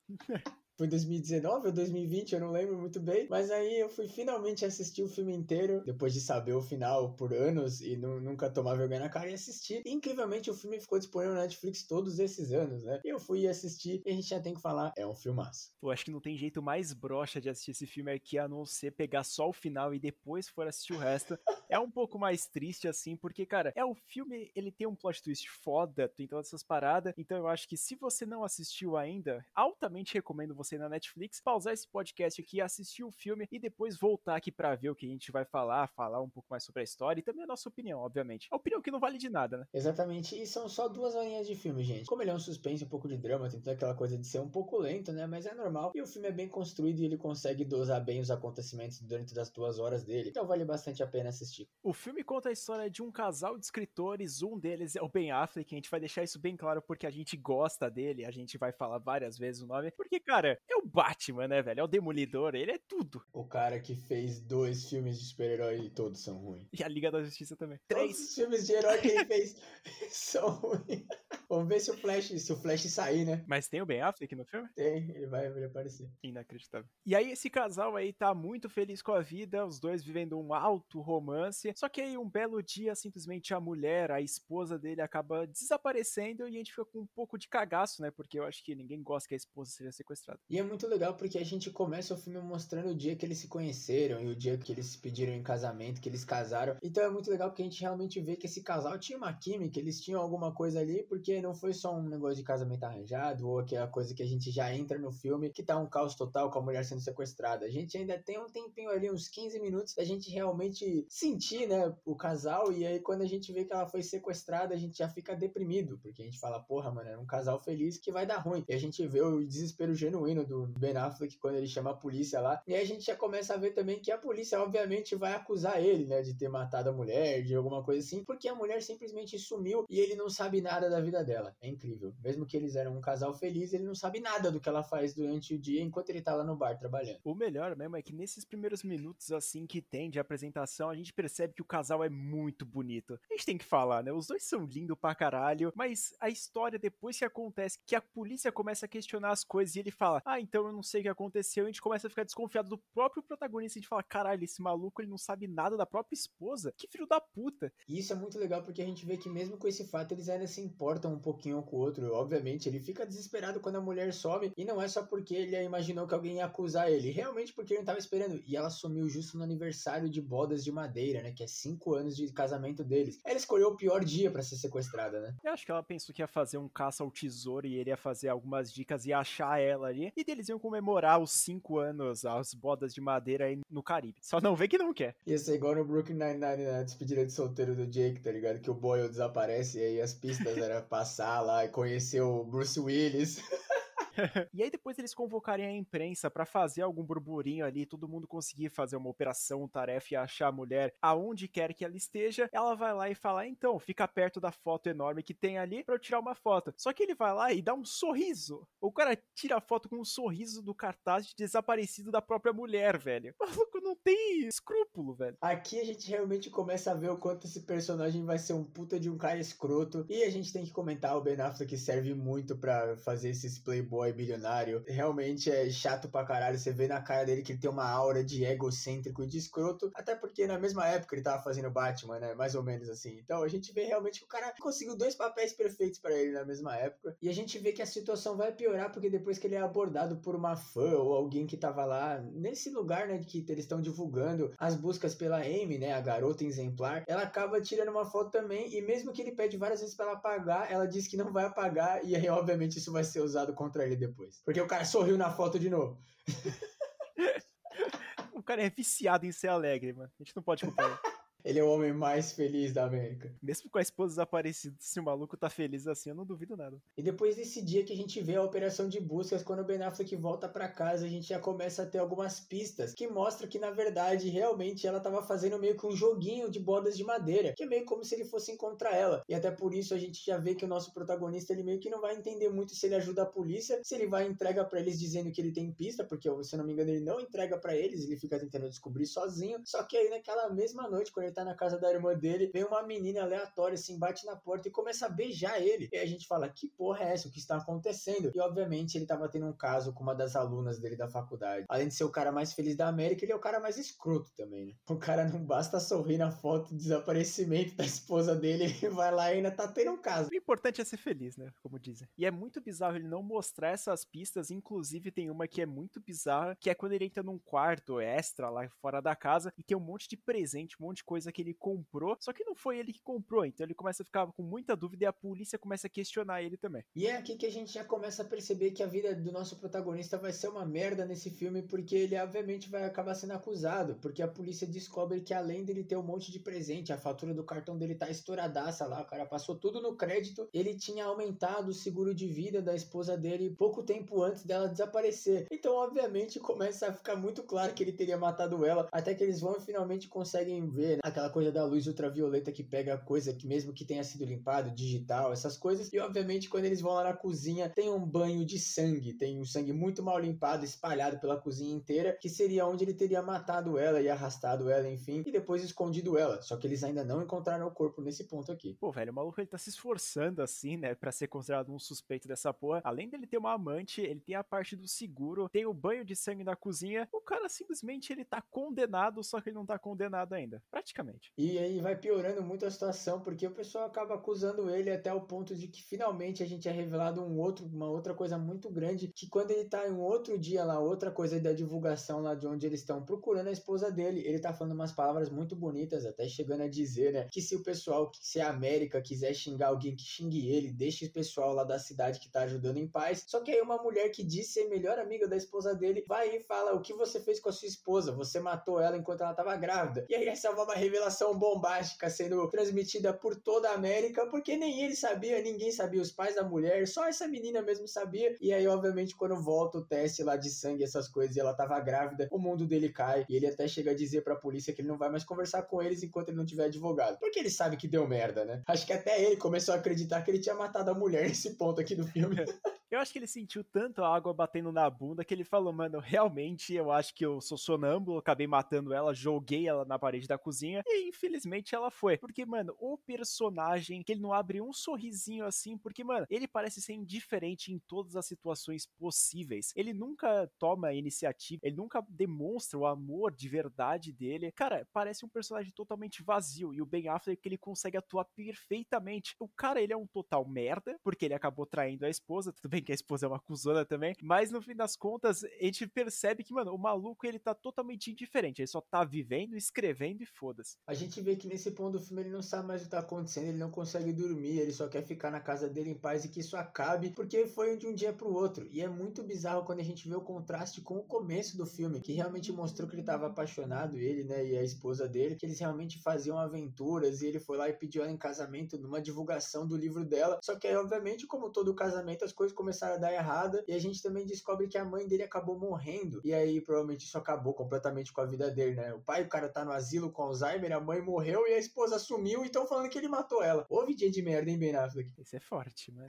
foi 0.78 0.88
2019 0.88 1.68
ou 1.68 1.74
2020, 1.74 2.34
eu 2.34 2.40
não 2.40 2.52
lembro 2.52 2.78
muito 2.80 3.00
bem. 3.00 3.28
Mas 3.30 3.52
aí 3.52 3.80
eu 3.80 3.90
fui 3.90 4.08
finalmente 4.08 4.66
assistir 4.66 5.04
o 5.04 5.08
filme 5.08 5.34
inteiro, 5.34 5.84
depois 5.86 6.14
de 6.14 6.22
saber 6.22 6.54
o 6.54 6.62
final 6.62 7.14
por 7.16 7.34
anos 7.34 7.82
e 7.82 7.96
nunca 7.96 8.50
tomar 8.50 8.76
vergonha 8.76 9.02
na 9.02 9.10
cara 9.10 9.30
e 9.30 9.34
assistir. 9.34 9.82
Incrivelmente, 9.86 10.50
o 10.50 10.56
filme 10.56 10.80
ficou 10.80 10.98
disponível 10.98 11.36
na 11.36 11.42
Netflix 11.42 11.86
todos 11.86 12.20
esses 12.20 12.52
anos, 12.52 12.84
né? 12.84 13.00
E 13.04 13.10
eu 13.10 13.20
fui 13.20 13.48
assistir 13.48 14.02
e 14.06 14.10
a 14.12 14.14
gente 14.14 14.30
já 14.30 14.40
tem 14.40 14.54
que 14.54 14.62
falar, 14.62 14.92
é 14.98 15.06
um 15.06 15.16
filmaço. 15.16 15.72
Pô, 15.80 15.92
acho 15.92 16.06
que 16.06 16.12
não 16.12 16.22
tem 16.22 16.38
jeito 16.38 16.62
mais 16.62 16.94
broxa 16.94 17.40
de 17.40 17.50
assistir 17.50 17.72
esse 17.72 17.86
filme 17.86 18.12
aqui 18.12 18.38
a 18.38 18.48
não 18.48 18.66
ser 18.66 18.92
pegar 18.92 19.24
só 19.24 19.50
o 19.50 19.54
final 19.54 19.94
e 19.94 20.00
depois 20.00 20.50
for 20.50 20.68
assistir 20.68 20.94
o 20.94 20.98
resto. 20.98 21.38
é 21.70 21.78
um 21.80 21.90
pouco 21.90 22.18
mais 22.18 22.48
triste, 22.48 22.88
assim, 22.88 23.16
porque, 23.16 23.46
cara, 23.46 23.72
é 23.76 23.86
o 23.86 23.94
filme, 23.94 24.52
ele 24.56 24.72
tem 24.72 24.88
um 24.88 24.96
plot 24.96 25.22
twist 25.22 25.50
foda, 25.50 26.08
tem 26.10 26.28
todas 26.28 26.48
essas 26.48 26.64
paradas. 26.64 27.14
Então 27.18 27.38
eu 27.38 27.48
acho 27.48 27.68
que 27.68 27.78
se 27.78 27.96
você 27.96 28.26
não 28.26 28.44
assistiu 28.44 28.98
ainda, 28.98 29.46
altamente 29.54 30.14
recomendo 30.14 30.56
você 30.56 30.61
você 30.64 30.78
na 30.78 30.88
Netflix, 30.88 31.42
pausar 31.42 31.74
esse 31.74 31.88
podcast 31.88 32.40
aqui, 32.42 32.62
assistir 32.62 33.04
o 33.04 33.12
filme 33.12 33.48
e 33.52 33.60
depois 33.60 33.98
voltar 33.98 34.36
aqui 34.36 34.52
para 34.52 34.76
ver 34.76 34.90
o 34.90 34.96
que 34.96 35.06
a 35.06 35.10
gente 35.10 35.32
vai 35.32 35.44
falar, 35.44 35.88
falar 35.88 36.22
um 36.22 36.30
pouco 36.30 36.48
mais 36.50 36.64
sobre 36.64 36.82
a 36.82 36.84
história 36.84 37.20
e 37.20 37.24
também 37.24 37.44
a 37.44 37.48
nossa 37.48 37.68
opinião, 37.68 38.00
obviamente. 38.00 38.48
A 38.52 38.56
opinião 38.56 38.82
que 38.82 38.92
não 38.92 39.00
vale 39.00 39.18
de 39.18 39.30
nada, 39.30 39.58
né? 39.58 39.68
Exatamente, 39.74 40.40
e 40.40 40.46
são 40.46 40.70
só 40.70 40.88
duas 40.88 41.16
horinhas 41.16 41.48
de 41.48 41.56
filme, 41.56 41.84
gente. 41.84 42.06
Como 42.06 42.22
ele 42.22 42.30
é 42.30 42.34
um 42.34 42.40
suspense, 42.40 42.84
um 42.84 42.90
pouco 42.90 43.08
de 43.08 43.18
drama, 43.18 43.50
tem 43.50 43.60
toda 43.60 43.74
aquela 43.74 43.96
coisa 43.96 44.18
de 44.18 44.26
ser 44.26 44.40
um 44.40 44.50
pouco 44.50 44.78
lento, 44.78 45.12
né? 45.12 45.26
Mas 45.26 45.46
é 45.46 45.54
normal. 45.54 45.92
E 45.96 46.02
o 46.02 46.08
filme 46.08 46.28
é 46.28 46.32
bem 46.32 46.48
construído 46.48 47.00
e 47.00 47.06
ele 47.06 47.18
consegue 47.18 47.66
dosar 47.66 48.04
bem 48.04 48.20
os 48.20 48.30
acontecimentos 48.30 49.00
durante 49.02 49.34
das 49.34 49.50
duas 49.50 49.80
horas 49.80 50.04
dele. 50.04 50.30
Então 50.30 50.46
vale 50.46 50.66
bastante 50.66 51.02
a 51.02 51.08
pena 51.08 51.30
assistir. 51.30 51.68
O 51.82 51.94
filme 51.94 52.24
conta 52.24 52.50
a 52.50 52.52
história 52.52 52.90
de 52.90 53.02
um 53.02 53.12
casal 53.12 53.58
de 53.58 53.66
escritores, 53.66 54.42
um 54.42 54.60
deles 54.60 54.96
é 54.96 55.02
o 55.02 55.10
Ben 55.10 55.32
Affleck, 55.32 55.74
a 55.74 55.78
gente 55.78 55.90
vai 55.90 56.00
deixar 56.00 56.24
isso 56.24 56.40
bem 56.40 56.56
claro 56.56 56.82
porque 56.82 57.08
a 57.08 57.12
gente 57.12 57.36
gosta 57.38 57.90
dele, 57.90 58.26
a 58.26 58.32
gente 58.32 58.58
vai 58.58 58.72
falar 58.72 58.98
várias 58.98 59.38
vezes 59.38 59.62
o 59.62 59.68
nome, 59.68 59.92
porque, 59.92 60.20
cara, 60.20 60.51
é 60.70 60.76
o 60.78 60.86
Batman, 60.86 61.48
né, 61.48 61.62
velho? 61.62 61.80
É 61.80 61.84
o 61.84 61.88
Demolidor, 61.88 62.56
ele 62.56 62.72
é 62.72 62.80
tudo. 62.88 63.24
O 63.34 63.46
cara 63.46 63.80
que 63.80 63.96
fez 63.96 64.40
dois 64.40 64.90
filmes 64.90 65.20
de 65.20 65.26
super-herói 65.26 65.86
e 65.86 65.90
todos 65.90 66.24
são 66.24 66.38
ruins. 66.38 66.68
E 66.74 66.84
a 66.84 66.88
Liga 66.88 67.12
da 67.12 67.24
Justiça 67.24 67.56
também. 67.56 67.80
Três. 67.88 68.12
Todos 68.12 68.30
os 68.30 68.36
filmes 68.36 68.68
de 68.68 68.74
herói 68.74 68.98
que 69.00 69.08
ele 69.08 69.26
fez 69.26 69.56
são 70.10 70.50
ruins. 70.50 71.06
Vamos 71.50 71.68
ver 71.68 71.80
se 71.80 71.92
o 71.92 71.98
Flash, 71.98 72.28
se 72.28 72.54
o 72.54 72.56
Flash 72.56 72.84
sair, 72.84 73.26
né? 73.26 73.44
Mas 73.48 73.68
tem 73.68 73.82
o 73.82 73.86
Ben 73.86 74.02
Affleck 74.02 74.36
no 74.36 74.46
filme? 74.46 74.70
Tem, 74.76 75.10
ele 75.12 75.28
vai, 75.28 75.50
vai 75.50 75.64
aparecer. 75.66 76.10
Inacreditável. 76.24 76.90
E 77.06 77.16
aí 77.16 77.32
esse 77.32 77.50
casal 77.50 77.96
aí 77.96 78.14
tá 78.14 78.34
muito 78.34 78.70
feliz 78.70 79.02
com 79.02 79.12
a 79.12 79.22
vida, 79.22 79.66
os 79.66 79.80
dois 79.80 80.04
vivendo 80.04 80.40
um 80.40 80.54
alto 80.54 81.02
romance. 81.02 81.72
Só 81.76 81.90
que 81.90 82.02
aí 82.02 82.18
um 82.18 82.30
belo 82.30 82.62
dia, 82.62 82.96
simplesmente 82.96 83.54
a 83.54 83.60
mulher, 83.60 84.12
a 84.12 84.22
esposa 84.22 84.78
dele, 84.78 85.02
acaba 85.02 85.46
desaparecendo 85.46 86.48
e 86.48 86.56
a 86.56 86.58
gente 86.58 86.72
fica 86.72 86.86
com 86.86 87.00
um 87.00 87.08
pouco 87.08 87.38
de 87.38 87.48
cagaço, 87.48 88.02
né? 88.02 88.12
Porque 88.12 88.40
eu 88.40 88.46
acho 88.46 88.64
que 88.64 88.76
ninguém 88.76 89.02
gosta 89.02 89.28
que 89.28 89.36
a 89.36 89.38
esposa 89.38 89.72
seja 89.72 89.92
sequestrada. 89.92 90.40
E 90.50 90.58
é 90.58 90.64
muito 90.64 90.88
legal 90.88 91.16
porque 91.16 91.38
a 91.38 91.46
gente 91.46 91.72
começa 91.72 92.14
o 92.14 92.18
filme 92.18 92.40
mostrando 92.40 92.90
o 92.90 92.96
dia 92.96 93.16
que 93.16 93.26
eles 93.26 93.38
se 93.38 93.48
conheceram 93.48 94.20
e 94.22 94.28
o 94.28 94.36
dia 94.36 94.58
que 94.58 94.72
eles 94.72 94.88
se 94.88 94.98
pediram 94.98 95.34
em 95.34 95.42
casamento, 95.42 96.02
que 96.02 96.10
eles 96.10 96.26
casaram. 96.26 96.76
Então 96.84 97.04
é 97.04 97.10
muito 97.10 97.30
legal 97.32 97.50
porque 97.50 97.62
a 97.62 97.66
gente 97.66 97.82
realmente 97.82 98.20
vê 98.20 98.36
que 98.36 98.48
esse 98.48 98.62
casal 98.62 99.00
tinha 99.00 99.18
uma 99.18 99.34
química, 99.34 99.80
eles 99.80 100.02
tinham 100.02 100.22
alguma 100.22 100.54
coisa 100.54 100.80
ali, 100.80 101.04
porque 101.04 101.42
não 101.42 101.54
foi 101.54 101.74
só 101.74 101.96
um 101.96 102.08
negócio 102.08 102.36
de 102.36 102.44
casamento 102.44 102.84
arranjado 102.84 103.48
ou 103.48 103.60
aquela 103.60 103.88
coisa 103.88 104.14
que 104.14 104.22
a 104.22 104.26
gente 104.26 104.52
já 104.52 104.74
entra 104.74 105.00
no 105.00 105.12
filme 105.12 105.50
que 105.50 105.64
tá 105.64 105.78
um 105.78 105.88
caos 105.88 106.16
total 106.16 106.50
com 106.50 106.60
a 106.60 106.62
mulher 106.62 106.84
sendo 106.84 107.02
sequestrada. 107.02 107.66
A 107.66 107.70
gente 107.70 107.98
ainda 107.98 108.18
tem 108.20 108.40
um 108.40 108.48
tempinho 108.48 108.90
ali, 108.90 109.10
uns 109.10 109.28
15 109.28 109.60
minutos, 109.60 109.94
da 109.96 110.04
gente 110.04 110.30
realmente 110.30 111.06
sentir, 111.10 111.68
né, 111.68 111.96
o 112.06 112.16
casal. 112.16 112.72
E 112.72 112.86
aí, 112.86 113.00
quando 113.00 113.22
a 113.22 113.28
gente 113.28 113.52
vê 113.54 113.66
que 113.66 113.74
ela 113.74 113.88
foi 113.88 114.04
sequestrada, 114.04 114.74
a 114.74 114.78
gente 114.78 114.98
já 114.98 115.08
fica 115.08 115.36
deprimido, 115.36 116.00
porque 116.02 116.22
a 116.22 116.26
gente 116.26 116.40
fala, 116.40 116.60
porra, 116.60 116.92
mano, 116.92 117.10
era 117.10 117.20
um 117.20 117.26
casal 117.26 117.60
feliz 117.60 117.98
que 117.98 118.12
vai 118.12 118.26
dar 118.26 118.40
ruim. 118.40 118.64
E 118.68 118.74
a 118.74 118.78
gente 118.78 119.06
vê 119.08 119.22
o 119.22 119.46
desespero 119.46 119.94
genuíno 119.94 120.31
do 120.36 120.68
Ben 120.68 120.96
Affleck 120.96 121.38
quando 121.38 121.56
ele 121.56 121.68
chama 121.68 121.92
a 121.92 121.96
polícia 121.96 122.40
lá. 122.40 122.62
E 122.68 122.74
aí 122.74 122.82
a 122.82 122.86
gente 122.86 123.06
já 123.06 123.16
começa 123.16 123.54
a 123.54 123.58
ver 123.58 123.72
também 123.72 124.00
que 124.00 124.12
a 124.12 124.18
polícia, 124.18 124.62
obviamente, 124.62 125.16
vai 125.16 125.34
acusar 125.34 125.84
ele, 125.84 126.06
né, 126.06 126.22
de 126.22 126.34
ter 126.34 126.50
matado 126.50 126.90
a 126.90 126.94
mulher, 126.94 127.44
de 127.44 127.56
alguma 127.56 127.84
coisa 127.84 128.00
assim, 128.00 128.24
porque 128.24 128.48
a 128.48 128.56
mulher 128.56 128.82
simplesmente 128.82 129.38
sumiu 129.38 129.86
e 129.90 130.00
ele 130.00 130.16
não 130.16 130.30
sabe 130.30 130.62
nada 130.62 130.90
da 130.90 131.00
vida 131.00 131.24
dela. 131.24 131.56
É 131.62 131.68
incrível. 131.68 132.14
Mesmo 132.24 132.46
que 132.46 132.58
eles 132.58 132.76
eram 132.76 132.98
um 132.98 133.02
casal 133.02 133.34
feliz, 133.34 133.74
ele 133.74 133.84
não 133.84 133.96
sabe 133.96 134.20
nada 134.20 134.52
do 134.52 134.60
que 134.60 134.70
ela 134.70 134.84
faz 134.84 135.14
durante 135.14 135.54
o 135.54 135.60
dia 135.60 135.82
enquanto 135.82 136.10
ele 136.10 136.22
tá 136.22 136.36
lá 136.36 136.44
no 136.44 136.56
bar 136.56 136.78
trabalhando. 136.78 137.20
O 137.24 137.36
melhor 137.36 137.76
mesmo 137.76 137.96
é 137.96 138.02
que 138.02 138.14
nesses 138.14 138.46
primeiros 138.46 138.84
minutos 138.84 139.32
assim 139.32 139.66
que 139.66 139.82
tem 139.82 140.10
de 140.10 140.20
apresentação, 140.20 140.90
a 140.90 140.96
gente 140.96 141.14
percebe 141.14 141.54
que 141.54 141.62
o 141.62 141.66
casal 141.66 142.04
é 142.04 142.10
muito 142.10 142.66
bonito. 142.66 143.20
A 143.30 143.34
gente 143.34 143.46
tem 143.46 143.58
que 143.58 143.66
falar, 143.66 144.04
né? 144.04 144.12
Os 144.12 144.28
dois 144.28 144.44
são 144.44 144.66
lindos 144.66 144.98
pra 145.00 145.16
caralho, 145.16 145.72
mas 145.76 146.14
a 146.20 146.30
história 146.30 146.80
depois 146.80 147.18
que 147.18 147.26
acontece, 147.26 147.80
que 147.86 147.96
a 147.96 148.02
polícia 148.02 148.52
começa 148.52 148.86
a 148.86 148.90
questionar 148.90 149.32
as 149.32 149.44
coisas 149.44 149.76
e 149.76 149.80
ele 149.80 149.92
fala: 149.92 150.21
"Ah, 150.26 150.40
então 150.40 150.66
eu 150.68 150.74
não 150.74 150.84
sei 150.84 151.02
o 151.02 151.04
que 151.04 151.10
aconteceu", 151.10 151.66
a 151.66 151.68
gente 151.68 151.82
começa 151.82 152.08
a 152.08 152.10
ficar 152.10 152.24
desconfiado 152.24 152.70
do 152.70 152.78
próprio 152.94 153.24
protagonista, 153.24 153.78
a 153.78 153.82
gente 153.82 153.90
fala: 153.90 154.04
"Caralho, 154.04 154.44
esse 154.44 154.62
maluco 154.62 155.02
ele 155.02 155.10
não 155.10 155.18
sabe 155.18 155.48
nada 155.48 155.78
da 155.78 155.86
própria 155.86 156.16
esposa. 156.16 156.74
Que 156.78 156.88
filho 156.88 157.08
da 157.08 157.20
puta". 157.20 157.72
E 157.88 158.00
isso 158.00 158.14
é 158.14 158.16
muito 158.16 158.38
legal 158.40 158.64
porque 158.64 158.82
a 158.82 158.86
gente 158.86 159.06
vê 159.06 159.18
que 159.18 159.30
mesmo 159.30 159.58
com 159.58 159.68
esse 159.68 159.88
fato 159.88 160.14
eles 160.14 160.30
ainda 160.30 160.48
se 160.48 160.62
importam 160.62 161.14
um 161.14 161.20
pouquinho 161.20 161.62
com 161.64 161.76
o 161.78 161.80
outro. 161.80 162.14
Obviamente, 162.14 162.68
ele 162.68 162.80
fica 162.80 163.06
desesperado 163.06 163.60
quando 163.60 163.78
a 163.78 163.82
mulher 163.82 164.14
some. 164.14 164.52
E 164.58 164.66
não 164.66 164.82
é 164.82 164.88
só 164.88 165.06
porque 165.06 165.36
ele 165.36 165.62
imaginou 165.64 166.08
que 166.08 166.14
alguém 166.14 166.36
ia 166.38 166.46
acusar 166.46 166.90
ele. 166.92 167.12
Realmente 167.12 167.54
porque 167.54 167.74
ele 167.74 167.80
não 167.80 167.86
tava 167.86 168.00
esperando. 168.00 168.42
E 168.46 168.56
ela 168.56 168.70
sumiu 168.70 169.08
justo 169.10 169.38
no 169.38 169.44
aniversário 169.44 170.10
de 170.10 170.22
bodas 170.22 170.64
de 170.64 170.72
madeira, 170.72 171.22
né? 171.22 171.32
Que 171.34 171.44
é 171.44 171.48
cinco 171.48 171.94
anos 171.94 172.16
de 172.16 172.32
casamento 172.32 172.84
deles. 172.84 173.20
Ela 173.26 173.38
escolheu 173.38 173.70
o 173.70 173.78
pior 173.78 174.04
dia 174.04 174.32
para 174.32 174.44
ser 174.44 174.56
sequestrada, 174.58 175.20
né? 175.22 175.36
Eu 175.44 175.52
acho 175.54 175.66
que 175.66 175.72
ela 175.72 175.84
pensou 175.84 176.14
que 176.14 176.22
ia 176.22 176.28
fazer 176.28 176.58
um 176.60 176.70
caça 176.70 177.04
ao 177.04 177.12
tesouro 177.12 177.66
e 177.66 177.76
ele 177.76 177.90
ia 177.90 177.98
fazer 177.98 178.30
algumas 178.30 178.72
dicas 178.72 179.06
e 179.06 179.14
achar 179.14 179.60
ela 179.60 179.88
ali. 179.88 180.11
E 180.16 180.24
eles 180.28 180.50
iam 180.50 180.60
comemorar 180.60 181.20
os 181.20 181.32
cinco 181.32 181.80
anos, 181.80 182.26
as 182.26 182.54
bodas 182.54 182.94
de 182.94 183.02
madeira 183.02 183.46
aí 183.46 183.60
no 183.70 183.84
Caribe. 183.84 184.20
Só 184.22 184.40
não 184.40 184.56
vê 184.56 184.68
que 184.68 184.78
não 184.78 184.94
quer. 184.94 185.16
Ia 185.26 185.38
ser 185.38 185.56
igual 185.56 185.76
no 185.76 185.86
Brooklyn 185.86 186.16
Nine-Nine, 186.16 186.72
na 186.72 186.84
despedida 186.84 187.26
de 187.26 187.32
solteiro 187.32 187.76
do 187.76 187.88
Jake, 187.88 188.22
tá 188.22 188.32
ligado? 188.32 188.60
Que 188.60 188.70
o 188.70 188.74
Boyle 188.74 189.10
desaparece 189.10 189.80
e 189.80 189.84
aí 189.84 190.02
as 190.02 190.14
pistas 190.14 190.58
era 190.58 190.82
passar 190.82 191.42
lá 191.42 191.66
e 191.66 191.70
conhecer 191.70 192.22
o 192.22 192.44
Bruce 192.44 192.80
Willis. 192.80 193.42
e 194.54 194.64
aí 194.64 194.70
depois 194.70 194.98
eles 194.98 195.14
convocarem 195.14 195.66
a 195.66 195.72
imprensa 195.72 196.30
para 196.30 196.46
fazer 196.46 196.82
algum 196.82 197.04
burburinho 197.04 197.66
ali, 197.66 197.86
todo 197.86 198.08
mundo 198.08 198.28
conseguir 198.28 198.70
fazer 198.70 198.96
uma 198.96 199.10
operação, 199.10 199.68
tarefa 199.68 200.08
e 200.12 200.16
achar 200.16 200.48
a 200.48 200.52
mulher 200.52 200.94
aonde 201.02 201.48
quer 201.48 201.74
que 201.74 201.84
ela 201.84 201.96
esteja, 201.96 202.50
ela 202.52 202.76
vai 202.76 202.94
lá 202.94 203.10
e 203.10 203.16
fala: 203.16 203.48
"Então, 203.48 203.80
fica 203.80 204.08
perto 204.08 204.40
da 204.40 204.52
foto 204.52 204.88
enorme 204.88 205.24
que 205.24 205.34
tem 205.34 205.58
ali 205.58 205.84
para 205.84 205.96
eu 205.96 206.00
tirar 206.00 206.20
uma 206.20 206.36
foto". 206.36 206.74
Só 206.78 206.94
que 206.94 207.04
ele 207.04 207.16
vai 207.16 207.34
lá 207.34 207.52
e 207.52 207.62
dá 207.62 207.74
um 207.74 207.84
sorriso. 207.84 208.68
O 208.80 208.92
cara 208.92 209.18
tira 209.36 209.58
a 209.58 209.62
foto 209.62 209.90
com 209.90 209.98
um 209.98 210.06
sorriso 210.06 210.62
do 210.62 210.76
cartaz 210.76 211.28
de 211.28 211.36
desaparecido 211.36 212.12
da 212.12 212.22
própria 212.22 212.54
mulher, 212.54 212.98
velho. 212.98 213.34
O 213.40 213.46
maluco 213.66 213.80
não 213.82 213.96
tem 213.96 214.48
escrúpulo, 214.48 215.14
velho. 215.16 215.38
Aqui 215.42 215.80
a 215.80 215.84
gente 215.84 216.10
realmente 216.10 216.50
começa 216.50 216.92
a 216.92 216.96
ver 216.96 217.10
o 217.10 217.18
quanto 217.18 217.48
esse 217.48 217.62
personagem 217.62 218.24
vai 218.24 218.38
ser 218.38 218.54
um 218.54 218.64
puta 218.64 219.00
de 219.00 219.10
um 219.10 219.18
cara 219.18 219.40
escroto 219.40 220.06
e 220.10 220.24
a 220.24 220.30
gente 220.30 220.54
tem 220.54 220.64
que 220.64 220.72
comentar 220.72 221.18
o 221.18 221.22
Ben 221.22 221.40
Affleck 221.40 221.72
que 221.72 221.78
serve 221.78 222.14
muito 222.14 222.58
para 222.58 222.98
fazer 222.98 223.30
esses 223.30 223.58
playboy 223.58 224.11
bilionário. 224.12 224.84
Realmente 224.88 225.50
é 225.50 225.70
chato 225.70 226.10
pra 226.10 226.26
caralho. 226.26 226.58
Você 226.58 226.72
vê 226.72 226.88
na 226.88 227.02
cara 227.02 227.26
dele 227.26 227.42
que 227.42 227.54
ele 227.54 227.60
tem 227.60 227.70
uma 227.70 227.90
aura 227.90 228.24
de 228.24 228.44
egocêntrico 228.44 229.24
e 229.24 229.28
de 229.28 229.38
escroto. 229.38 229.92
Até 229.96 230.16
porque 230.16 230.48
na 230.48 230.60
mesma 230.60 230.88
época 230.88 231.16
ele 231.16 231.24
tava 231.24 231.44
fazendo 231.44 231.70
Batman, 231.70 232.20
né? 232.20 232.34
Mais 232.34 232.56
ou 232.56 232.64
menos 232.64 232.90
assim. 232.90 233.20
Então 233.24 233.44
a 233.44 233.48
gente 233.48 233.74
vê 233.74 233.86
realmente 233.86 234.20
que 234.20 234.26
o 234.26 234.30
cara 234.30 234.54
conseguiu 234.60 234.96
dois 234.96 235.16
papéis 235.16 235.54
perfeitos 235.54 236.00
para 236.00 236.14
ele 236.14 236.32
na 236.32 236.46
mesma 236.46 236.76
época. 236.76 237.16
E 237.22 237.30
a 237.30 237.34
gente 237.34 237.58
vê 237.60 237.72
que 237.72 237.82
a 237.82 237.86
situação 237.86 238.36
vai 238.36 238.52
piorar 238.52 238.92
porque 238.92 239.10
depois 239.10 239.38
que 239.38 239.48
ele 239.48 239.56
é 239.56 239.62
abordado 239.62 240.18
por 240.18 240.36
uma 240.36 240.56
fã 240.56 240.98
ou 240.98 241.14
alguém 241.14 241.46
que 241.46 241.58
tava 241.58 241.86
lá 241.86 242.20
nesse 242.34 242.70
lugar, 242.70 243.08
né? 243.08 243.20
Que 243.20 243.46
eles 243.48 243.66
estão 243.66 243.82
divulgando 243.82 244.54
as 244.58 244.76
buscas 244.76 245.16
pela 245.16 245.38
Amy, 245.38 245.78
né? 245.78 245.94
A 245.94 246.02
garota 246.02 246.44
exemplar. 246.44 247.04
Ela 247.08 247.24
acaba 247.24 247.62
tirando 247.62 247.90
uma 247.90 248.06
foto 248.06 248.32
também. 248.32 248.74
E 248.76 248.82
mesmo 248.82 249.12
que 249.12 249.22
ele 249.22 249.32
pede 249.32 249.58
várias 249.58 249.82
vezes 249.82 249.96
para 249.96 250.06
ela 250.08 250.16
apagar, 250.16 250.72
ela 250.72 250.86
diz 250.86 251.08
que 251.08 251.18
não 251.18 251.32
vai 251.32 251.46
apagar. 251.46 252.04
E 252.06 252.16
aí, 252.16 252.30
obviamente, 252.30 252.78
isso 252.78 252.92
vai 252.92 253.04
ser 253.04 253.22
usado 253.22 253.54
contra 253.54 253.86
ele 253.86 253.91
depois. 253.96 254.42
Porque 254.44 254.62
o 254.62 254.68
cara 254.68 254.86
sorriu 254.86 255.18
na 255.18 255.32
foto 255.32 255.60
de 255.60 255.70
novo. 255.70 256.02
o 258.34 258.44
cara 258.44 258.64
é 258.64 258.70
viciado 258.70 259.26
em 259.26 259.32
ser 259.32 259.50
alegre, 259.50 259.94
mano. 259.94 260.12
A 260.20 260.24
gente 260.24 260.36
não 260.36 260.44
pode 260.44 260.64
culpar 260.64 260.86
ele. 260.86 260.98
Ele 261.44 261.60
é 261.60 261.64
o 261.64 261.70
homem 261.70 261.94
mais 261.94 262.32
feliz 262.32 262.74
da 262.74 262.86
América. 262.86 263.34
Mesmo 263.42 263.70
com 263.70 263.78
a 263.78 263.82
esposa 263.82 264.12
desaparecida, 264.12 264.76
se 264.80 265.00
o 265.00 265.04
maluco 265.04 265.38
tá 265.38 265.50
feliz 265.50 265.88
assim, 265.88 266.10
eu 266.10 266.16
não 266.16 266.26
duvido 266.26 266.56
nada. 266.56 266.82
E 266.98 267.02
depois 267.04 267.36
desse 267.36 267.62
dia 267.62 267.84
que 267.84 267.94
a 267.94 267.96
gente 267.96 268.22
vê 268.22 268.36
a 268.36 268.44
operação 268.44 268.88
de 268.88 269.00
buscas, 269.00 269.44
quando 269.44 269.62
o 269.62 269.64
Ben 269.64 269.82
Affleck 269.82 270.16
volta 270.16 270.48
para 270.48 270.68
casa, 270.68 271.06
a 271.06 271.10
gente 271.10 271.28
já 271.28 271.40
começa 271.40 271.84
a 271.84 271.86
ter 271.86 271.98
algumas 272.00 272.40
pistas 272.40 272.94
que 272.94 273.08
mostram 273.08 273.50
que, 273.50 273.60
na 273.60 273.72
verdade, 273.72 274.30
realmente 274.30 274.86
ela 274.88 275.00
tava 275.00 275.22
fazendo 275.24 275.60
meio 275.60 275.78
que 275.78 275.86
um 275.86 275.96
joguinho 275.96 276.50
de 276.50 276.60
bodas 276.60 276.98
de 276.98 277.04
madeira, 277.04 277.54
que 277.54 277.64
é 277.64 277.66
meio 277.66 277.86
como 277.86 278.04
se 278.04 278.16
ele 278.16 278.26
fosse 278.26 278.52
encontrar 278.52 278.96
ela. 278.96 279.24
E 279.28 279.34
até 279.34 279.52
por 279.52 279.74
isso 279.74 279.94
a 279.94 279.98
gente 279.98 280.24
já 280.26 280.38
vê 280.38 280.56
que 280.56 280.66
o 280.66 280.68
nosso 280.68 280.94
protagonista, 280.94 281.54
ele 281.54 281.64
meio 281.64 281.80
que 281.80 281.90
não 281.90 282.02
vai 282.02 282.16
entender 282.16 282.50
muito 282.50 282.76
se 282.76 282.86
ele 282.86 282.96
ajuda 282.96 283.24
a 283.24 283.26
polícia, 283.26 283.80
se 283.84 283.96
ele 283.96 284.08
vai 284.08 284.26
entrega 284.26 284.64
para 284.64 284.80
eles 284.80 285.00
dizendo 285.00 285.32
que 285.32 285.42
ele 285.42 285.52
tem 285.52 285.72
pista, 285.72 286.04
porque 286.04 286.30
se 286.44 286.56
eu 286.56 286.58
não 286.58 286.66
me 286.66 286.74
engano 286.74 286.90
ele 286.90 287.04
não 287.04 287.20
entrega 287.20 287.58
para 287.58 287.76
eles, 287.76 288.04
ele 288.04 288.18
fica 288.18 288.40
tentando 288.40 288.70
descobrir 288.70 289.06
sozinho. 289.06 289.60
Só 289.66 289.84
que 289.84 289.98
aí 289.98 290.10
naquela 290.10 290.50
mesma 290.50 290.90
noite, 290.90 291.12
quando 291.12 291.26
ele 291.26 291.31
tá 291.34 291.44
na 291.44 291.56
casa 291.56 291.80
da 291.80 291.92
irmã 291.92 292.16
dele, 292.16 292.52
vem 292.54 292.64
uma 292.64 292.84
menina 292.84 293.22
aleatória, 293.22 293.76
assim, 293.76 293.98
bate 293.98 294.26
na 294.26 294.36
porta 294.36 294.68
e 294.68 294.72
começa 294.72 295.06
a 295.06 295.10
beijar 295.10 295.62
ele. 295.62 295.90
E 295.92 295.98
a 295.98 296.06
gente 296.06 296.28
fala, 296.28 296.50
que 296.50 296.68
porra 296.68 297.06
é 297.06 297.14
essa? 297.14 297.28
O 297.28 297.32
que 297.32 297.40
está 297.40 297.58
acontecendo? 297.58 298.32
E 298.34 298.40
obviamente 298.40 298.98
ele 298.98 299.06
tava 299.06 299.30
tendo 299.30 299.48
um 299.48 299.54
caso 299.54 299.94
com 299.94 300.04
uma 300.04 300.16
das 300.16 300.36
alunas 300.36 300.80
dele 300.80 300.96
da 300.96 301.10
faculdade. 301.10 301.66
Além 301.70 301.88
de 301.88 301.96
ser 301.96 302.04
o 302.04 302.12
cara 302.12 302.32
mais 302.32 302.54
feliz 302.54 302.76
da 302.76 302.88
América, 302.88 303.24
ele 303.26 303.32
é 303.32 303.36
o 303.36 303.40
cara 303.40 303.60
mais 303.60 303.78
escroto 303.78 304.32
também, 304.36 304.66
né? 304.66 304.74
O 304.90 304.98
cara 304.98 305.26
não 305.26 305.44
basta 305.44 305.80
sorrir 305.80 306.18
na 306.18 306.32
foto 306.32 306.70
do 306.70 306.78
desaparecimento 306.78 307.76
da 307.76 307.86
esposa 307.86 308.36
dele, 308.36 308.66
ele 308.66 308.90
vai 308.90 309.12
lá 309.12 309.32
e 309.32 309.38
ainda 309.38 309.52
tá 309.52 309.68
tendo 309.68 309.92
um 309.92 310.02
caso. 310.02 310.30
O 310.32 310.36
importante 310.36 310.82
é 310.82 310.86
ser 310.86 310.98
feliz, 310.98 311.38
né? 311.38 311.52
Como 311.62 311.80
dizem. 311.80 312.08
E 312.18 312.26
é 312.26 312.32
muito 312.32 312.62
bizarro 312.62 312.96
ele 312.96 313.08
não 313.08 313.24
mostrar 313.24 313.70
essas 313.70 314.06
pistas, 314.06 314.52
inclusive 314.52 315.12
tem 315.12 315.30
uma 315.30 315.48
que 315.48 315.62
é 315.62 315.66
muito 315.66 316.00
bizarra, 316.00 316.56
que 316.60 316.70
é 316.70 316.76
quando 316.76 316.94
ele 316.94 317.06
entra 317.06 317.24
num 317.24 317.40
quarto 317.40 318.00
extra 318.00 318.50
lá 318.50 318.68
fora 318.82 319.02
da 319.02 319.16
casa 319.16 319.54
e 319.58 319.64
tem 319.64 319.76
um 319.76 319.82
monte 319.82 320.08
de 320.08 320.18
presente, 320.18 320.76
um 320.80 320.86
monte 320.86 320.98
de 320.98 321.04
coisa 321.04 321.21
que 321.30 321.42
ele 321.42 321.54
comprou, 321.54 322.16
só 322.22 322.32
que 322.32 322.46
não 322.46 322.56
foi 322.56 322.80
ele 322.80 322.94
que 322.94 323.02
comprou, 323.02 323.46
então 323.46 323.66
ele 323.66 323.74
começa 323.74 324.02
a 324.02 324.06
ficar 324.06 324.26
com 324.28 324.42
muita 324.42 324.78
dúvida 324.78 325.04
e 325.04 325.08
a 325.08 325.12
polícia 325.12 325.60
começa 325.60 325.88
a 325.88 325.90
questionar 325.90 326.42
ele 326.42 326.56
também. 326.56 326.86
E 326.96 327.06
é 327.06 327.18
aqui 327.18 327.36
que 327.36 327.46
a 327.46 327.52
gente 327.52 327.74
já 327.74 327.84
começa 327.84 328.22
a 328.22 328.26
perceber 328.26 328.72
que 328.72 328.82
a 328.82 328.88
vida 328.88 329.14
do 329.14 329.32
nosso 329.32 329.58
protagonista 329.58 330.18
vai 330.18 330.32
ser 330.32 330.48
uma 330.48 330.66
merda 330.66 331.06
nesse 331.06 331.30
filme, 331.30 331.62
porque 331.64 331.96
ele 331.96 332.18
obviamente 332.18 332.70
vai 332.70 332.86
acabar 332.86 333.14
sendo 333.16 333.34
acusado, 333.34 333.96
porque 333.96 334.22
a 334.22 334.28
polícia 334.28 334.66
descobre 334.66 335.20
que 335.20 335.34
além 335.34 335.66
dele 335.66 335.84
ter 335.84 335.98
um 335.98 336.04
monte 336.04 336.32
de 336.32 336.40
presente, 336.40 336.94
a 336.94 336.98
fatura 336.98 337.34
do 337.34 337.44
cartão 337.44 337.78
dele 337.78 337.96
tá 337.96 338.10
estouradaça 338.10 338.86
lá, 338.86 339.02
o 339.02 339.06
cara 339.06 339.26
passou 339.26 339.56
tudo 339.56 339.82
no 339.82 339.98
crédito, 339.98 340.48
ele 340.54 340.76
tinha 340.76 341.06
aumentado 341.06 341.70
o 341.70 341.74
seguro 341.74 342.14
de 342.16 342.28
vida 342.28 342.62
da 342.62 342.74
esposa 342.74 343.18
dele 343.18 343.56
pouco 343.58 343.84
tempo 343.84 344.24
antes 344.24 344.46
dela 344.46 344.70
desaparecer. 344.70 345.48
Então, 345.52 345.74
obviamente, 345.74 346.40
começa 346.40 346.88
a 346.88 346.94
ficar 346.94 347.16
muito 347.16 347.44
claro 347.44 347.74
que 347.74 347.84
ele 347.84 347.92
teria 347.92 348.18
matado 348.18 348.66
ela, 348.66 348.88
até 348.92 349.14
que 349.14 349.24
eles 349.24 349.42
vão 349.42 349.58
e 349.58 349.62
finalmente 349.62 350.08
conseguem 350.08 350.70
ver 350.70 350.92
né? 350.96 351.00
Aquela 351.12 351.30
coisa 351.30 351.52
da 351.52 351.64
luz 351.64 351.88
ultravioleta 351.88 352.52
que 352.52 352.64
pega 352.64 352.98
coisa 352.98 353.34
que 353.34 353.46
mesmo 353.46 353.74
que 353.74 353.86
tenha 353.86 354.04
sido 354.04 354.26
limpado, 354.26 354.72
digital, 354.72 355.32
essas 355.32 355.58
coisas. 355.58 355.92
E 355.94 356.00
obviamente, 356.00 356.50
quando 356.50 356.66
eles 356.66 356.82
vão 356.82 356.94
lá 356.94 357.04
na 357.04 357.14
cozinha, 357.14 357.70
tem 357.70 357.90
um 357.90 358.00
banho 358.00 358.46
de 358.46 358.58
sangue, 358.60 359.14
tem 359.14 359.40
um 359.40 359.46
sangue 359.46 359.74
muito 359.74 360.02
mal 360.02 360.18
limpado, 360.20 360.66
espalhado 360.66 361.20
pela 361.20 361.40
cozinha 361.40 361.74
inteira, 361.74 362.18
que 362.20 362.30
seria 362.30 362.66
onde 362.66 362.84
ele 362.84 362.94
teria 362.94 363.22
matado 363.22 363.78
ela 363.78 364.02
e 364.02 364.10
arrastado 364.10 364.70
ela, 364.70 364.90
enfim, 364.90 365.24
e 365.26 365.32
depois 365.32 365.64
escondido 365.64 366.18
ela. 366.18 366.42
Só 366.42 366.58
que 366.58 366.66
eles 366.66 366.84
ainda 366.84 367.04
não 367.04 367.22
encontraram 367.22 367.68
o 367.68 367.72
corpo 367.72 368.02
nesse 368.02 368.24
ponto 368.24 368.52
aqui. 368.52 368.76
Pô, 368.80 368.92
velho, 368.92 369.12
o 369.12 369.16
maluco 369.16 369.40
ele 369.40 369.48
tá 369.48 369.58
se 369.58 369.70
esforçando 369.70 370.42
assim, 370.42 370.78
né, 370.78 370.96
para 370.96 371.12
ser 371.12 371.28
considerado 371.28 371.74
um 371.74 371.80
suspeito 371.80 372.28
dessa 372.28 372.54
porra. 372.54 372.82
Além 372.84 373.10
dele 373.10 373.28
ter 373.28 373.38
uma 373.38 373.54
amante, 373.54 374.02
ele 374.02 374.20
tem 374.20 374.36
a 374.36 374.44
parte 374.44 374.76
do 374.76 374.88
seguro, 374.88 375.50
tem 375.50 375.66
o 375.66 375.74
banho 375.74 376.06
de 376.06 376.16
sangue 376.16 376.44
na 376.44 376.56
cozinha. 376.56 377.08
O 377.12 377.22
cara 377.22 377.50
simplesmente 377.50 378.12
ele 378.14 378.24
tá 378.24 378.42
condenado, 378.42 379.24
só 379.24 379.42
que 379.42 379.50
ele 379.50 379.56
não 379.56 379.66
tá 379.66 379.78
condenado 379.78 380.34
ainda, 380.34 380.64
praticamente. 380.72 381.01
E 381.38 381.58
aí 381.58 381.80
vai 381.80 381.96
piorando 381.96 382.42
muito 382.44 382.66
a 382.66 382.72
situação, 382.72 383.22
porque 383.22 383.46
o 383.48 383.54
pessoal 383.54 383.86
acaba 383.86 384.16
acusando 384.16 384.70
ele 384.70 384.92
até 384.92 385.14
o 385.14 385.22
ponto 385.22 385.56
de 385.56 385.68
que 385.68 385.84
finalmente 385.84 386.44
a 386.44 386.46
gente 386.46 386.68
é 386.68 386.72
revelado 386.72 387.22
um 387.22 387.40
outro, 387.40 387.66
uma 387.66 387.90
outra 387.90 388.14
coisa 388.14 388.38
muito 388.38 388.70
grande, 388.70 389.12
que 389.16 389.28
quando 389.28 389.52
ele 389.52 389.66
tá 389.66 389.88
em 389.88 389.92
um 389.92 390.00
outro 390.00 390.38
dia 390.38 390.64
lá, 390.64 390.80
outra 390.80 391.12
coisa 391.12 391.40
da 391.40 391.54
divulgação 391.54 392.22
lá 392.22 392.36
de 392.36 392.48
onde 392.48 392.66
eles 392.66 392.82
estão 392.82 393.04
procurando 393.04 393.48
a 393.48 393.52
esposa 393.52 393.92
dele, 393.92 394.22
ele 394.26 394.40
tá 394.40 394.54
falando 394.54 394.74
umas 394.74 394.92
palavras 394.92 395.30
muito 395.30 395.56
bonitas, 395.56 396.06
até 396.06 396.28
chegando 396.28 396.64
a 396.64 396.68
dizer, 396.68 397.14
né, 397.14 397.28
que 397.32 397.42
se 397.42 397.56
o 397.56 397.64
pessoal, 397.64 398.12
se 398.20 398.40
a 398.40 398.50
América 398.50 399.02
quiser 399.02 399.34
xingar 399.34 399.68
alguém 399.68 399.96
que 399.96 400.04
xingue 400.04 400.50
ele, 400.50 400.72
deixe 400.72 401.06
o 401.06 401.12
pessoal 401.12 401.54
lá 401.54 401.64
da 401.64 401.80
cidade 401.80 402.20
que 402.20 402.32
tá 402.32 402.42
ajudando 402.42 402.78
em 402.78 402.88
paz. 402.88 403.24
Só 403.28 403.40
que 403.42 403.52
aí 403.52 403.62
uma 403.62 403.78
mulher 403.82 404.10
que 404.10 404.24
diz 404.24 404.54
ser 404.54 404.68
melhor 404.68 405.00
amiga 405.00 405.28
da 405.28 405.36
esposa 405.36 405.74
dele 405.76 406.04
vai 406.08 406.36
e 406.36 406.40
fala: 406.42 406.74
O 406.74 406.82
que 406.82 406.94
você 406.94 407.20
fez 407.20 407.40
com 407.40 407.50
a 407.50 407.52
sua 407.52 407.68
esposa? 407.68 408.12
Você 408.12 408.40
matou 408.40 408.80
ela 408.80 408.98
enquanto 408.98 409.22
ela 409.22 409.34
tava 409.34 409.56
grávida. 409.56 410.06
E 410.10 410.16
aí 410.16 410.28
essa 410.28 410.48
é 410.48 410.52
uma 410.52 410.66
revelação 410.92 411.38
bombástica 411.40 412.10
sendo 412.10 412.46
transmitida 412.50 413.14
por 413.14 413.38
toda 413.38 413.70
a 413.70 413.76
América, 413.76 414.28
porque 414.28 414.58
nem 414.58 414.84
ele 414.84 414.96
sabia, 414.96 415.42
ninguém 415.42 415.72
sabia, 415.72 416.02
os 416.02 416.12
pais 416.12 416.36
da 416.36 416.44
mulher, 416.44 416.86
só 416.86 417.08
essa 417.08 417.28
menina 417.30 417.62
mesmo 417.62 417.88
sabia. 417.88 418.36
E 418.42 418.54
aí, 418.54 418.68
obviamente, 418.68 419.16
quando 419.16 419.42
volta 419.42 419.78
o 419.78 419.86
teste 419.86 420.22
lá 420.22 420.36
de 420.36 420.50
sangue, 420.50 420.84
essas 420.84 421.08
coisas, 421.08 421.36
e 421.36 421.40
ela 421.40 421.54
tava 421.54 421.80
grávida, 421.80 422.28
o 422.30 422.38
mundo 422.38 422.68
dele 422.68 422.90
cai. 422.90 423.26
E 423.30 423.36
ele 423.38 423.48
até 423.48 423.68
chega 423.70 423.92
a 423.92 423.96
dizer 423.96 424.22
pra 424.22 424.36
polícia 424.36 424.74
que 424.74 424.82
ele 424.82 424.90
não 424.90 424.98
vai 424.98 425.10
mais 425.10 425.24
conversar 425.24 425.62
com 425.64 425.82
eles 425.82 426.04
enquanto 426.04 426.30
ele 426.30 426.38
não 426.38 426.46
tiver 426.46 426.66
advogado. 426.66 427.18
Porque 427.20 427.40
ele 427.40 427.50
sabe 427.50 427.78
que 427.78 427.88
deu 427.88 428.06
merda, 428.06 428.44
né? 428.44 428.62
Acho 428.68 428.86
que 428.86 428.94
até 428.94 429.24
ele 429.24 429.38
começou 429.38 429.74
a 429.74 429.78
acreditar 429.78 430.22
que 430.22 430.30
ele 430.30 430.40
tinha 430.40 430.56
matado 430.56 430.92
a 430.92 430.94
mulher 430.94 431.24
nesse 431.30 431.56
ponto 431.56 431.80
aqui 431.80 431.96
do 431.96 432.06
filme. 432.06 432.36
Eu 432.92 433.00
acho 433.00 433.14
que 433.14 433.20
ele 433.20 433.28
sentiu 433.28 433.64
tanto 433.64 434.04
a 434.04 434.14
água 434.14 434.34
batendo 434.34 434.70
na 434.70 434.90
bunda 434.90 435.24
que 435.24 435.34
ele 435.34 435.46
falou, 435.46 435.72
mano, 435.72 435.98
realmente 436.00 436.74
eu 436.74 436.92
acho 436.92 437.16
que 437.16 437.26
eu 437.26 437.40
sou 437.40 437.58
sonâmbulo, 437.58 438.18
acabei 438.18 438.46
matando 438.46 438.94
ela, 438.94 439.14
joguei 439.14 439.66
ela 439.66 439.86
na 439.86 439.98
parede 439.98 440.28
da 440.28 440.38
cozinha 440.38 440.84
e 440.86 441.08
infelizmente 441.08 441.74
ela 441.74 441.90
foi. 441.90 442.18
Porque, 442.18 442.46
mano, 442.46 442.76
o 442.78 442.98
personagem, 442.98 444.04
que 444.04 444.12
ele 444.12 444.20
não 444.20 444.34
abre 444.34 444.60
um 444.60 444.74
sorrisinho 444.74 445.46
assim, 445.46 445.78
porque, 445.78 446.04
mano, 446.04 446.26
ele 446.30 446.50
parece 446.50 446.82
ser 446.82 446.92
indiferente 446.92 447.72
em 447.72 447.80
todas 447.80 448.18
as 448.18 448.26
situações 448.26 448.86
possíveis. 449.00 449.72
Ele 449.74 449.94
nunca 449.94 450.52
toma 450.60 450.92
iniciativa, 450.92 451.62
ele 451.64 451.78
nunca 451.78 452.06
demonstra 452.10 452.78
o 452.78 452.86
amor 452.86 453.34
de 453.34 453.48
verdade 453.48 454.12
dele. 454.12 454.52
Cara, 454.52 454.86
parece 454.92 455.26
um 455.26 455.30
personagem 455.30 455.72
totalmente 455.72 456.22
vazio 456.22 456.74
e 456.74 456.82
o 456.82 456.86
Ben 456.86 457.08
Affleck 457.08 457.40
ele 457.46 457.58
consegue 457.58 457.96
atuar 457.96 458.26
perfeitamente. 458.36 459.34
O 459.40 459.48
cara, 459.48 459.82
ele 459.82 459.94
é 459.94 459.98
um 459.98 460.08
total 460.08 460.46
merda, 460.46 461.00
porque 461.02 461.24
ele 461.24 461.34
acabou 461.34 461.66
traindo 461.66 462.06
a 462.06 462.10
esposa, 462.10 462.52
tudo 462.52 462.68
bem 462.68 462.81
que 462.84 462.92
a 462.92 462.96
esposa 462.96 463.26
é 463.26 463.30
uma 463.30 463.40
cuzona 463.40 463.86
também, 463.86 464.16
mas 464.22 464.52
no 464.52 464.62
fim 464.62 464.76
das 464.76 464.96
contas, 464.96 465.44
a 465.44 465.64
gente 465.64 465.88
percebe 465.88 466.44
que, 466.44 466.54
mano, 466.54 466.74
o 466.74 466.78
maluco 466.78 467.26
ele 467.26 467.40
tá 467.40 467.54
totalmente 467.54 468.12
indiferente, 468.12 468.62
ele 468.62 468.68
só 468.68 468.82
tá 468.82 469.04
vivendo, 469.04 469.56
escrevendo 469.56 470.22
e 470.24 470.26
foda-se. 470.26 470.78
A 470.88 470.94
gente 470.94 471.22
vê 471.22 471.36
que 471.36 471.48
nesse 471.48 471.72
ponto 471.72 471.98
do 471.98 472.04
filme 472.04 472.24
ele 472.24 472.32
não 472.32 472.42
sabe 472.42 472.68
mais 472.68 472.82
o 472.82 472.86
que 472.86 472.92
tá 472.92 473.00
acontecendo, 473.00 473.48
ele 473.48 473.58
não 473.58 473.72
consegue 473.72 474.14
dormir, 474.14 474.60
ele 474.60 474.72
só 474.72 474.88
quer 474.88 475.04
ficar 475.04 475.32
na 475.32 475.40
casa 475.40 475.70
dele 475.70 475.92
em 475.92 475.98
paz 475.98 476.26
e 476.26 476.30
que 476.30 476.40
isso 476.40 476.58
acabe, 476.58 477.12
porque 477.12 477.46
foi 477.48 477.78
de 477.78 477.88
um 477.88 477.94
dia 477.94 478.14
pro 478.14 478.34
outro. 478.34 478.68
E 478.72 478.82
é 478.82 478.88
muito 478.88 479.24
bizarro 479.24 479.66
quando 479.66 479.80
a 479.80 479.84
gente 479.84 480.08
vê 480.08 480.16
o 480.16 480.22
contraste 480.22 480.82
com 480.82 480.98
o 480.98 481.04
começo 481.04 481.58
do 481.58 481.66
filme, 481.66 482.02
que 482.02 482.14
realmente 482.14 482.52
mostrou 482.52 482.88
que 482.88 482.96
ele 482.96 483.04
tava 483.04 483.28
apaixonado, 483.28 483.98
ele, 483.98 484.24
né, 484.24 484.46
e 484.46 484.58
a 484.58 484.64
esposa 484.64 485.08
dele, 485.08 485.36
que 485.36 485.46
eles 485.46 485.60
realmente 485.60 486.02
faziam 486.02 486.38
aventuras 486.38 487.22
e 487.22 487.28
ele 487.28 487.40
foi 487.40 487.58
lá 487.58 487.70
e 487.70 487.74
pediu 487.74 488.04
ela 488.04 488.12
em 488.12 488.18
casamento 488.18 488.78
numa 488.78 489.02
divulgação 489.02 489.68
do 489.68 489.78
livro 489.78 490.06
dela. 490.06 490.40
Só 490.44 490.58
que 490.58 490.68
aí, 490.68 490.76
obviamente, 490.76 491.28
como 491.28 491.50
todo 491.50 491.74
casamento, 491.76 492.26
as 492.26 492.34
coisas 492.34 492.56
começaram 492.56 492.71
a 492.72 492.98
dar 492.98 493.14
errada 493.14 493.64
e 493.68 493.74
a 493.74 493.80
gente 493.80 494.02
também 494.02 494.26
descobre 494.26 494.68
que 494.68 494.78
a 494.78 494.86
mãe 494.86 495.08
dele 495.08 495.24
acabou 495.24 495.58
morrendo. 495.58 496.22
E 496.24 496.34
aí, 496.34 496.62
provavelmente, 496.62 497.06
isso 497.06 497.18
acabou 497.18 497.54
completamente 497.54 498.12
com 498.12 498.22
a 498.22 498.26
vida 498.26 498.50
dele, 498.52 498.76
né? 498.76 498.94
O 498.94 499.00
pai, 499.00 499.24
o 499.24 499.30
cara 499.30 499.50
tá 499.50 499.64
no 499.64 499.72
asilo 499.72 500.12
com 500.12 500.24
Alzheimer, 500.24 500.72
a 500.72 500.80
mãe 500.80 501.02
morreu 501.02 501.48
e 501.48 501.54
a 501.54 501.60
esposa 501.60 502.00
sumiu 502.00 502.44
e 502.44 502.48
estão 502.48 502.66
falando 502.66 502.90
que 502.90 502.98
ele 502.98 503.08
matou 503.08 503.44
ela. 503.44 503.66
Houve 503.70 503.94
dia 503.94 504.10
de 504.10 504.22
merda, 504.22 504.50
hein, 504.50 504.58
Ben 504.58 504.76
Affleck? 504.76 505.12
Isso 505.18 505.36
é 505.36 505.40
forte, 505.40 505.92
mano. 505.92 506.08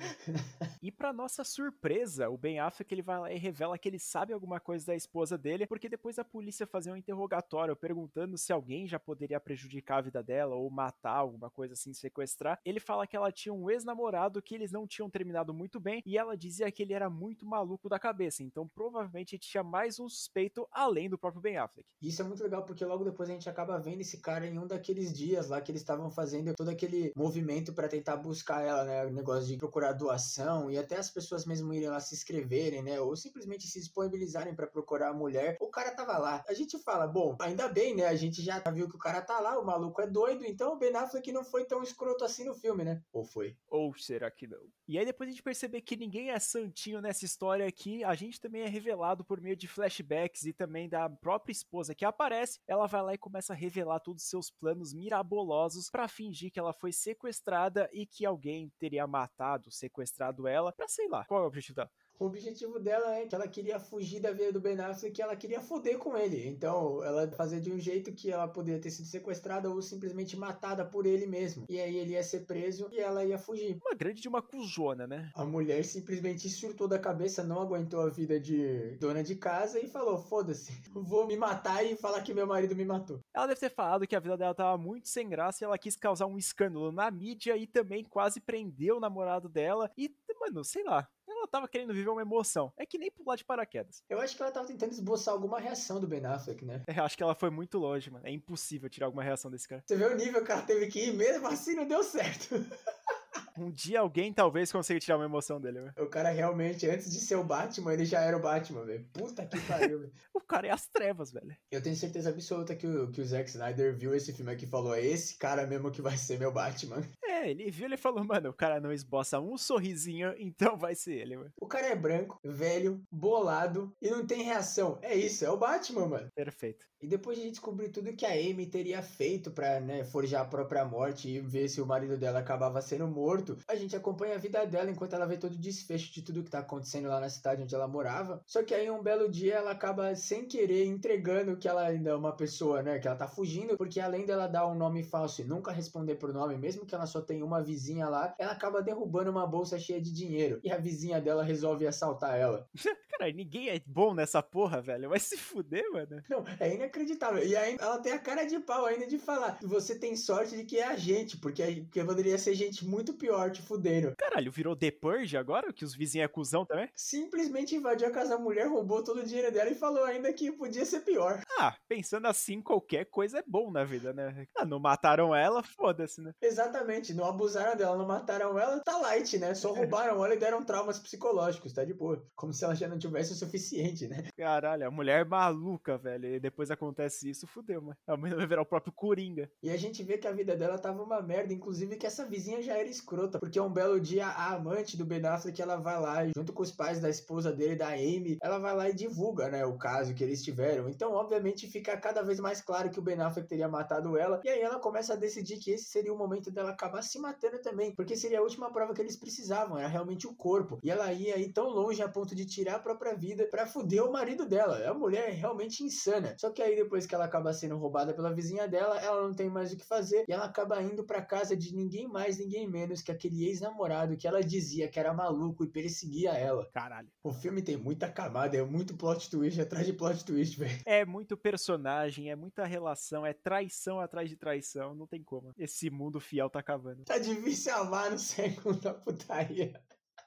e 0.82 0.90
pra 0.90 1.12
nossa 1.12 1.44
surpresa, 1.44 2.28
o 2.28 2.36
Ben 2.36 2.58
Affleck 2.58 2.92
ele 2.92 3.02
vai 3.02 3.18
lá 3.18 3.32
e 3.32 3.38
revela 3.38 3.78
que 3.78 3.88
ele 3.88 3.98
sabe 3.98 4.32
alguma 4.32 4.60
coisa 4.60 4.86
da 4.86 4.94
esposa 4.94 5.36
dele, 5.38 5.66
porque 5.66 5.88
depois 5.88 6.18
a 6.18 6.24
polícia 6.24 6.66
fazia 6.66 6.92
um 6.92 6.96
interrogatório 6.96 7.76
perguntando 7.76 8.36
se 8.38 8.52
alguém 8.52 8.86
já 8.86 8.98
poderia 8.98 9.40
prejudicar 9.40 9.98
a 9.98 10.02
vida 10.02 10.22
dela 10.22 10.54
ou 10.54 10.70
matar 10.70 11.16
alguma 11.16 11.50
coisa 11.50 11.74
assim, 11.74 11.92
sequestrar. 11.92 12.58
Ele 12.64 12.80
fala 12.80 13.06
que 13.06 13.16
ela 13.16 13.32
tinha 13.32 13.52
um 13.52 13.70
ex-namorado 13.70 14.42
que 14.42 14.54
eles 14.54 14.70
não 14.70 14.86
tinham 14.86 15.10
terminado 15.10 15.52
muito 15.52 15.80
bem 15.80 16.02
e 16.04 16.16
ela 16.16 16.36
dizia 16.52 16.70
que 16.70 16.82
ele 16.82 16.92
era 16.92 17.08
muito 17.08 17.46
maluco 17.46 17.88
da 17.88 17.98
cabeça, 17.98 18.42
então 18.42 18.68
provavelmente 18.68 19.38
tinha 19.38 19.62
mais 19.62 19.98
um 19.98 20.08
suspeito 20.08 20.68
além 20.70 21.08
do 21.08 21.18
próprio 21.18 21.42
Ben 21.42 21.56
Affleck. 21.56 21.88
Isso 22.00 22.20
é 22.20 22.24
muito 22.24 22.42
legal 22.42 22.64
porque 22.64 22.84
logo 22.84 23.04
depois 23.04 23.28
a 23.28 23.32
gente 23.32 23.48
acaba 23.48 23.78
vendo 23.78 24.02
esse 24.02 24.20
cara 24.20 24.46
em 24.46 24.58
um 24.58 24.66
daqueles 24.66 25.12
dias 25.12 25.48
lá 25.48 25.60
que 25.60 25.70
eles 25.70 25.82
estavam 25.82 26.10
fazendo 26.10 26.54
todo 26.54 26.68
aquele 26.68 27.12
movimento 27.16 27.72
para 27.72 27.88
tentar 27.88 28.16
buscar 28.16 28.62
ela, 28.62 28.84
né, 28.84 29.06
o 29.06 29.10
negócio 29.10 29.46
de 29.46 29.56
procurar 29.56 29.92
doação 29.92 30.70
e 30.70 30.78
até 30.78 30.96
as 30.96 31.10
pessoas 31.10 31.46
mesmo 31.46 31.72
irem 31.72 31.88
lá 31.88 32.00
se 32.00 32.14
inscreverem, 32.14 32.82
né, 32.82 33.00
ou 33.00 33.16
simplesmente 33.16 33.66
se 33.66 33.80
disponibilizarem 33.80 34.54
para 34.54 34.66
procurar 34.66 35.08
a 35.08 35.14
mulher. 35.14 35.56
O 35.60 35.68
cara 35.68 35.94
tava 35.94 36.18
lá. 36.18 36.44
A 36.48 36.54
gente 36.54 36.78
fala, 36.78 37.06
bom, 37.06 37.36
ainda 37.40 37.68
bem, 37.68 37.94
né? 37.94 38.06
A 38.06 38.14
gente 38.14 38.42
já 38.42 38.58
viu 38.70 38.88
que 38.88 38.96
o 38.96 38.98
cara 38.98 39.22
tá 39.22 39.40
lá, 39.40 39.58
o 39.58 39.64
maluco 39.64 40.00
é 40.00 40.06
doido, 40.06 40.44
então 40.44 40.74
o 40.74 40.78
Ben 40.78 40.94
Affleck 40.94 41.32
não 41.32 41.44
foi 41.44 41.64
tão 41.64 41.82
escroto 41.82 42.24
assim 42.24 42.44
no 42.44 42.54
filme, 42.54 42.84
né? 42.84 43.02
Ou 43.12 43.24
foi? 43.24 43.56
Ou 43.68 43.94
será 43.96 44.30
que 44.30 44.46
não? 44.46 44.60
E 44.86 44.98
aí 44.98 45.04
depois 45.04 45.28
a 45.28 45.30
gente 45.30 45.42
perceber 45.42 45.80
que 45.80 45.96
ninguém 45.96 46.30
é 46.30 46.38
santinho 46.42 47.00
nessa 47.00 47.24
história 47.24 47.66
aqui, 47.66 48.04
a 48.04 48.14
gente 48.14 48.40
também 48.40 48.62
é 48.62 48.68
revelado 48.68 49.24
por 49.24 49.40
meio 49.40 49.56
de 49.56 49.66
flashbacks 49.66 50.44
e 50.44 50.52
também 50.52 50.88
da 50.88 51.08
própria 51.08 51.52
esposa 51.52 51.94
que 51.94 52.04
aparece. 52.04 52.60
Ela 52.66 52.86
vai 52.86 53.02
lá 53.02 53.14
e 53.14 53.18
começa 53.18 53.52
a 53.52 53.56
revelar 53.56 54.00
todos 54.00 54.22
os 54.22 54.28
seus 54.28 54.50
planos 54.50 54.92
mirabolosos 54.92 55.88
para 55.88 56.08
fingir 56.08 56.50
que 56.50 56.58
ela 56.58 56.72
foi 56.72 56.92
sequestrada 56.92 57.88
e 57.92 58.04
que 58.04 58.26
alguém 58.26 58.70
teria 58.78 59.06
matado, 59.06 59.70
sequestrado 59.70 60.46
ela, 60.46 60.72
pra 60.72 60.88
sei 60.88 61.08
lá, 61.08 61.24
qual 61.24 61.40
é 61.40 61.44
o 61.44 61.46
objetivo 61.46 61.76
dela? 61.76 61.90
O 62.22 62.26
objetivo 62.26 62.78
dela 62.78 63.16
é 63.16 63.26
que 63.26 63.34
ela 63.34 63.48
queria 63.48 63.80
fugir 63.80 64.20
da 64.20 64.30
vida 64.30 64.52
do 64.52 64.60
Ben 64.60 64.78
Affleck 64.78 65.18
e 65.18 65.22
ela 65.22 65.34
queria 65.34 65.60
foder 65.60 65.98
com 65.98 66.16
ele. 66.16 66.46
Então, 66.46 67.02
ela 67.02 67.28
fazia 67.32 67.60
de 67.60 67.72
um 67.72 67.80
jeito 67.80 68.12
que 68.12 68.30
ela 68.30 68.46
poderia 68.46 68.80
ter 68.80 68.92
sido 68.92 69.08
sequestrada 69.08 69.68
ou 69.68 69.82
simplesmente 69.82 70.36
matada 70.36 70.84
por 70.84 71.04
ele 71.04 71.26
mesmo. 71.26 71.66
E 71.68 71.80
aí 71.80 71.96
ele 71.96 72.12
ia 72.12 72.22
ser 72.22 72.46
preso 72.46 72.88
e 72.92 73.00
ela 73.00 73.24
ia 73.24 73.38
fugir. 73.38 73.76
Uma 73.84 73.96
grande 73.96 74.22
de 74.22 74.28
uma 74.28 74.40
cuzona, 74.40 75.04
né? 75.04 75.32
A 75.34 75.44
mulher 75.44 75.84
simplesmente 75.84 76.48
surtou 76.48 76.86
da 76.86 76.96
cabeça, 76.96 77.42
não 77.42 77.60
aguentou 77.60 78.00
a 78.00 78.08
vida 78.08 78.38
de 78.38 78.96
dona 79.00 79.24
de 79.24 79.34
casa 79.34 79.80
e 79.80 79.88
falou: 79.88 80.16
foda-se, 80.16 80.80
vou 80.94 81.26
me 81.26 81.36
matar 81.36 81.84
e 81.84 81.96
falar 81.96 82.22
que 82.22 82.32
meu 82.32 82.46
marido 82.46 82.76
me 82.76 82.84
matou. 82.84 83.18
Ela 83.34 83.48
deve 83.48 83.58
ter 83.58 83.74
falado 83.74 84.06
que 84.06 84.14
a 84.14 84.20
vida 84.20 84.36
dela 84.36 84.54
tava 84.54 84.78
muito 84.78 85.08
sem 85.08 85.28
graça 85.28 85.64
e 85.64 85.66
ela 85.66 85.76
quis 85.76 85.96
causar 85.96 86.26
um 86.26 86.38
escândalo 86.38 86.92
na 86.92 87.10
mídia 87.10 87.56
e 87.56 87.66
também 87.66 88.04
quase 88.04 88.40
prendeu 88.40 88.98
o 88.98 89.00
namorado 89.00 89.48
dela. 89.48 89.90
E, 89.98 90.08
mano, 90.40 90.62
sei 90.62 90.84
lá 90.84 91.08
ela 91.42 91.48
tava 91.48 91.68
querendo 91.68 91.92
viver 91.92 92.08
uma 92.08 92.22
emoção. 92.22 92.72
É 92.76 92.86
que 92.86 92.98
nem 92.98 93.10
pular 93.10 93.36
de 93.36 93.44
paraquedas. 93.44 94.02
Eu 94.08 94.20
acho 94.20 94.36
que 94.36 94.42
ela 94.42 94.52
tava 94.52 94.66
tentando 94.66 94.92
esboçar 94.92 95.34
alguma 95.34 95.58
reação 95.58 96.00
do 96.00 96.06
Ben 96.06 96.24
Affleck, 96.24 96.64
né? 96.64 96.82
É, 96.86 96.98
acho 97.00 97.16
que 97.16 97.22
ela 97.22 97.34
foi 97.34 97.50
muito 97.50 97.78
longe, 97.78 98.10
mano. 98.10 98.26
É 98.26 98.30
impossível 98.30 98.88
tirar 98.88 99.06
alguma 99.06 99.22
reação 99.22 99.50
desse 99.50 99.68
cara. 99.68 99.82
Você 99.86 99.96
vê 99.96 100.04
o 100.04 100.16
nível 100.16 100.44
que 100.44 100.52
ela 100.52 100.62
teve 100.62 100.86
que 100.86 101.06
ir, 101.06 101.14
mesmo 101.14 101.46
assim 101.46 101.74
não 101.74 101.86
deu 101.86 102.02
certo. 102.02 102.54
Um 103.56 103.70
dia 103.70 104.00
alguém 104.00 104.32
talvez 104.32 104.72
consiga 104.72 104.98
tirar 104.98 105.16
uma 105.16 105.26
emoção 105.26 105.60
dele, 105.60 105.80
velho. 105.80 105.92
O 105.98 106.06
cara 106.06 106.30
realmente, 106.30 106.88
antes 106.88 107.10
de 107.10 107.18
ser 107.18 107.36
o 107.36 107.44
Batman, 107.44 107.92
ele 107.92 108.04
já 108.04 108.20
era 108.20 108.36
o 108.36 108.40
Batman, 108.40 108.84
velho. 108.84 109.06
Puta 109.12 109.44
que 109.44 109.60
pariu, 109.60 110.00
velho. 110.00 110.12
o 110.32 110.40
cara 110.40 110.68
é 110.68 110.70
as 110.70 110.86
trevas, 110.86 111.30
velho. 111.30 111.54
Eu 111.70 111.82
tenho 111.82 111.94
certeza 111.94 112.30
absoluta 112.30 112.74
que 112.74 112.86
o, 112.86 113.10
que 113.10 113.20
o 113.20 113.24
Zack 113.24 113.50
Snyder 113.50 113.94
viu 113.94 114.14
esse 114.14 114.32
filme 114.32 114.52
aqui 114.52 114.64
e 114.64 114.68
falou: 114.68 114.94
é 114.94 115.04
esse 115.04 115.36
cara 115.36 115.66
mesmo 115.66 115.90
que 115.90 116.00
vai 116.00 116.16
ser 116.16 116.38
meu 116.38 116.50
Batman. 116.50 117.02
É, 117.32 117.50
ele 117.50 117.70
viu 117.70 117.86
ele 117.86 117.96
falou, 117.96 118.22
mano, 118.22 118.50
o 118.50 118.52
cara 118.52 118.78
não 118.78 118.92
esboça 118.92 119.40
um 119.40 119.56
sorrisinho, 119.56 120.34
então 120.38 120.76
vai 120.76 120.94
ser 120.94 121.14
ele, 121.14 121.36
mano. 121.38 121.50
O 121.58 121.66
cara 121.66 121.86
é 121.86 121.96
branco, 121.96 122.38
velho, 122.44 123.02
bolado 123.10 123.90
e 124.02 124.10
não 124.10 124.26
tem 124.26 124.42
reação. 124.42 124.98
É 125.00 125.14
isso, 125.14 125.42
é 125.42 125.50
o 125.50 125.56
Batman, 125.56 126.06
mano. 126.06 126.28
Perfeito. 126.34 126.86
E 127.00 127.06
depois 127.06 127.36
de 127.36 127.50
descobrir 127.50 127.88
tudo 127.88 128.12
que 128.12 128.24
a 128.24 128.32
Amy 128.32 128.64
teria 128.66 129.02
feito 129.02 129.50
pra, 129.50 129.80
né, 129.80 130.04
forjar 130.04 130.42
a 130.42 130.44
própria 130.44 130.84
morte 130.84 131.28
e 131.28 131.40
ver 131.40 131.68
se 131.68 131.80
o 131.80 131.86
marido 131.86 132.16
dela 132.16 132.38
acabava 132.38 132.80
sendo 132.80 133.08
morto, 133.08 133.58
a 133.66 133.74
gente 133.74 133.96
acompanha 133.96 134.36
a 134.36 134.38
vida 134.38 134.64
dela 134.64 134.88
enquanto 134.88 135.14
ela 135.14 135.26
vê 135.26 135.36
todo 135.36 135.54
o 135.54 135.58
desfecho 135.58 136.12
de 136.12 136.22
tudo 136.22 136.44
que 136.44 136.50
tá 136.50 136.60
acontecendo 136.60 137.08
lá 137.08 137.18
na 137.18 137.28
cidade 137.28 137.62
onde 137.62 137.74
ela 137.74 137.88
morava. 137.88 138.40
Só 138.46 138.62
que 138.62 138.72
aí 138.72 138.88
um 138.88 139.02
belo 139.02 139.28
dia 139.28 139.54
ela 139.54 139.72
acaba 139.72 140.14
sem 140.14 140.46
querer 140.46 140.84
entregando 140.84 141.56
que 141.56 141.66
ela 141.66 141.82
ainda 141.86 142.10
é 142.10 142.14
uma 142.14 142.36
pessoa, 142.36 142.82
né, 142.82 143.00
que 143.00 143.08
ela 143.08 143.16
tá 143.16 143.26
fugindo, 143.26 143.76
porque 143.76 143.98
além 143.98 144.24
dela 144.24 144.46
dar 144.46 144.68
um 144.68 144.74
nome 144.76 145.02
falso 145.02 145.40
e 145.40 145.44
nunca 145.44 145.72
responder 145.72 146.14
por 146.14 146.32
nome, 146.32 146.56
mesmo 146.56 146.86
que 146.86 146.94
ela 146.94 147.06
só 147.06 147.20
tenha 147.22 147.44
uma 147.44 147.62
vizinha 147.62 148.08
lá, 148.08 148.34
ela 148.38 148.52
acaba 148.52 148.82
derrubando 148.82 149.30
uma 149.30 149.46
bolsa 149.46 149.78
cheia 149.78 150.00
de 150.00 150.12
dinheiro. 150.12 150.60
E 150.62 150.70
a 150.70 150.76
vizinha 150.76 151.20
dela 151.20 151.42
resolve 151.42 151.86
assaltar 151.86 152.36
ela. 152.36 152.68
Cara, 153.18 153.30
ninguém 153.32 153.68
é 153.68 153.80
bom 153.86 154.14
nessa 154.14 154.42
porra, 154.42 154.80
velho. 154.80 155.10
Vai 155.10 155.20
se 155.20 155.36
fuder, 155.36 155.84
mano. 155.92 156.22
Não, 156.28 156.44
é 156.58 156.74
inacreditável. 156.74 157.44
E 157.44 157.54
aí 157.54 157.76
ela 157.78 157.98
tem 157.98 158.12
a 158.12 158.18
cara 158.18 158.44
de 158.44 158.58
pau 158.58 158.86
ainda 158.86 159.06
de 159.06 159.18
falar: 159.18 159.58
você 159.62 159.98
tem 159.98 160.16
sorte 160.16 160.56
de 160.56 160.64
que 160.64 160.78
é 160.78 160.86
a 160.86 160.96
gente, 160.96 161.36
porque, 161.36 161.62
porque 161.82 162.04
poderia 162.04 162.38
ser 162.38 162.54
gente 162.54 162.84
muito 162.84 163.14
pior 163.14 163.50
te 163.50 163.62
fudendo. 163.62 164.14
Caralho, 164.16 164.50
virou 164.50 164.74
The 164.74 164.90
Purge 164.90 165.36
agora? 165.36 165.72
Que 165.72 165.84
os 165.84 165.94
vizinhos 165.94 166.24
é 166.24 166.28
cuzão 166.28 166.64
também? 166.64 166.88
Simplesmente 166.94 167.76
invadiu 167.76 168.08
a 168.08 168.10
casa 168.10 168.30
da 168.30 168.38
mulher, 168.38 168.66
roubou 168.66 169.02
todo 169.02 169.20
o 169.20 169.26
dinheiro 169.26 169.52
dela 169.52 169.70
e 169.70 169.74
falou 169.74 170.04
ainda 170.04 170.32
que 170.32 170.50
podia 170.50 170.84
ser 170.84 171.00
pior. 171.00 171.40
Ah, 171.58 171.76
pensando 171.88 172.26
assim, 172.26 172.60
qualquer 172.60 173.04
coisa 173.06 173.38
é 173.38 173.44
bom 173.46 173.70
na 173.70 173.84
vida, 173.84 174.12
né? 174.12 174.46
Ah, 174.56 174.64
não 174.64 174.80
mataram 174.80 175.34
ela, 175.34 175.62
foda-se, 175.62 176.20
né? 176.20 176.32
Exatamente, 176.40 177.11
não 177.14 177.24
abusaram 177.24 177.76
dela, 177.76 177.96
não 177.96 178.06
mataram 178.06 178.58
ela, 178.58 178.80
tá 178.80 178.98
light, 178.98 179.38
né? 179.38 179.54
Só 179.54 179.72
roubaram 179.72 180.24
ela 180.24 180.34
e 180.34 180.38
deram 180.38 180.64
traumas 180.64 180.98
psicológicos, 180.98 181.72
tá 181.72 181.84
de 181.84 181.94
boa. 181.94 182.24
Como 182.34 182.52
se 182.52 182.64
ela 182.64 182.74
já 182.74 182.88
não 182.88 182.98
tivesse 182.98 183.32
o 183.32 183.36
suficiente, 183.36 184.08
né? 184.08 184.24
Caralho, 184.36 184.86
a 184.86 184.90
mulher 184.90 185.22
é 185.22 185.24
maluca, 185.24 185.98
velho. 185.98 186.26
E 186.26 186.40
depois 186.40 186.70
acontece 186.70 187.30
isso, 187.30 187.46
fudeu, 187.46 187.80
mano. 187.80 187.96
A 188.06 188.16
mulher 188.16 188.36
vai 188.36 188.46
virar 188.46 188.62
o 188.62 188.66
próprio 188.66 188.92
Coringa. 188.92 189.50
E 189.62 189.70
a 189.70 189.76
gente 189.76 190.02
vê 190.02 190.18
que 190.18 190.28
a 190.28 190.32
vida 190.32 190.56
dela 190.56 190.78
tava 190.78 191.02
uma 191.02 191.22
merda, 191.22 191.52
inclusive 191.52 191.96
que 191.96 192.06
essa 192.06 192.26
vizinha 192.26 192.62
já 192.62 192.76
era 192.76 192.88
escrota, 192.88 193.38
porque 193.38 193.60
um 193.60 193.72
belo 193.72 194.00
dia 194.00 194.26
a 194.26 194.54
amante 194.54 194.96
do 194.96 195.04
Ben 195.04 195.24
Affleck, 195.24 195.60
ela 195.60 195.76
vai 195.76 196.00
lá, 196.00 196.26
junto 196.36 196.52
com 196.52 196.62
os 196.62 196.72
pais 196.72 197.00
da 197.00 197.08
esposa 197.08 197.52
dele, 197.52 197.76
da 197.76 197.88
Amy, 197.88 198.38
ela 198.42 198.58
vai 198.58 198.74
lá 198.74 198.88
e 198.88 198.94
divulga, 198.94 199.48
né, 199.48 199.64
o 199.64 199.78
caso 199.78 200.14
que 200.14 200.22
eles 200.22 200.42
tiveram. 200.42 200.88
Então, 200.88 201.12
obviamente, 201.12 201.66
fica 201.66 201.96
cada 201.96 202.22
vez 202.22 202.38
mais 202.40 202.60
claro 202.60 202.90
que 202.90 202.98
o 202.98 203.02
Ben 203.02 203.20
Affleck 203.20 203.48
teria 203.48 203.68
matado 203.68 204.16
ela, 204.16 204.40
e 204.44 204.48
aí 204.48 204.60
ela 204.60 204.78
começa 204.78 205.14
a 205.14 205.16
decidir 205.16 205.58
que 205.58 205.70
esse 205.70 205.84
seria 205.84 206.12
o 206.12 206.18
momento 206.18 206.50
dela 206.50 206.70
acabar 206.70 206.91
se 207.00 207.18
matando 207.18 207.60
também, 207.62 207.94
porque 207.94 208.16
seria 208.16 208.40
a 208.40 208.42
última 208.42 208.70
prova 208.72 208.92
que 208.92 209.00
eles 209.00 209.16
precisavam, 209.16 209.78
era 209.78 209.88
realmente 209.88 210.26
o 210.26 210.34
corpo. 210.34 210.78
E 210.82 210.90
ela 210.90 211.12
ia 211.12 211.38
ir 211.38 211.52
tão 211.52 211.68
longe 211.68 212.02
a 212.02 212.08
ponto 212.08 212.34
de 212.34 212.44
tirar 212.44 212.76
a 212.76 212.80
própria 212.80 213.14
vida 213.14 213.46
para 213.50 213.66
fuder 213.66 214.04
o 214.04 214.12
marido 214.12 214.46
dela. 214.46 214.86
A 214.88 214.92
mulher 214.92 215.30
é 215.30 215.32
realmente 215.32 215.84
insana. 215.84 216.34
Só 216.38 216.50
que 216.50 216.62
aí 216.62 216.76
depois 216.76 217.06
que 217.06 217.14
ela 217.14 217.24
acaba 217.24 217.54
sendo 217.54 217.76
roubada 217.76 218.12
pela 218.12 218.34
vizinha 218.34 218.66
dela, 218.66 219.00
ela 219.00 219.22
não 219.22 219.34
tem 219.34 219.48
mais 219.48 219.72
o 219.72 219.76
que 219.76 219.86
fazer 219.86 220.24
e 220.28 220.32
ela 220.32 220.44
acaba 220.44 220.82
indo 220.82 221.04
para 221.04 221.22
casa 221.22 221.56
de 221.56 221.74
ninguém 221.74 222.08
mais, 222.08 222.38
ninguém 222.38 222.68
menos 222.68 223.00
que 223.00 223.12
aquele 223.12 223.46
ex-namorado 223.46 224.16
que 224.16 224.26
ela 224.26 224.42
dizia 224.42 224.88
que 224.88 224.98
era 224.98 225.14
maluco 225.14 225.64
e 225.64 225.68
perseguia 225.68 226.32
ela. 226.32 226.68
Caralho. 226.72 227.08
O 227.22 227.32
filme 227.32 227.62
tem 227.62 227.76
muita 227.76 228.10
camada, 228.10 228.56
é 228.56 228.62
muito 228.62 228.96
plot 228.96 229.30
twist 229.30 229.60
atrás 229.60 229.86
de 229.86 229.92
plot 229.92 230.24
twist, 230.24 230.58
velho. 230.58 230.82
É 230.84 231.04
muito 231.04 231.36
personagem, 231.36 232.30
é 232.30 232.36
muita 232.36 232.64
relação, 232.64 233.24
é 233.24 233.32
traição 233.32 234.00
atrás 234.00 234.28
de 234.28 234.36
traição, 234.36 234.94
não 234.94 235.06
tem 235.06 235.22
como. 235.22 235.52
Esse 235.56 235.90
mundo 235.90 236.20
fiel 236.20 236.50
tá 236.50 236.58
acabando. 236.58 236.81
Tá 237.04 237.18
difícil 237.18 237.74
amar 237.74 238.10
no 238.10 238.18
segundo 238.18 238.80
da 238.80 238.94
putaria. 238.94 239.80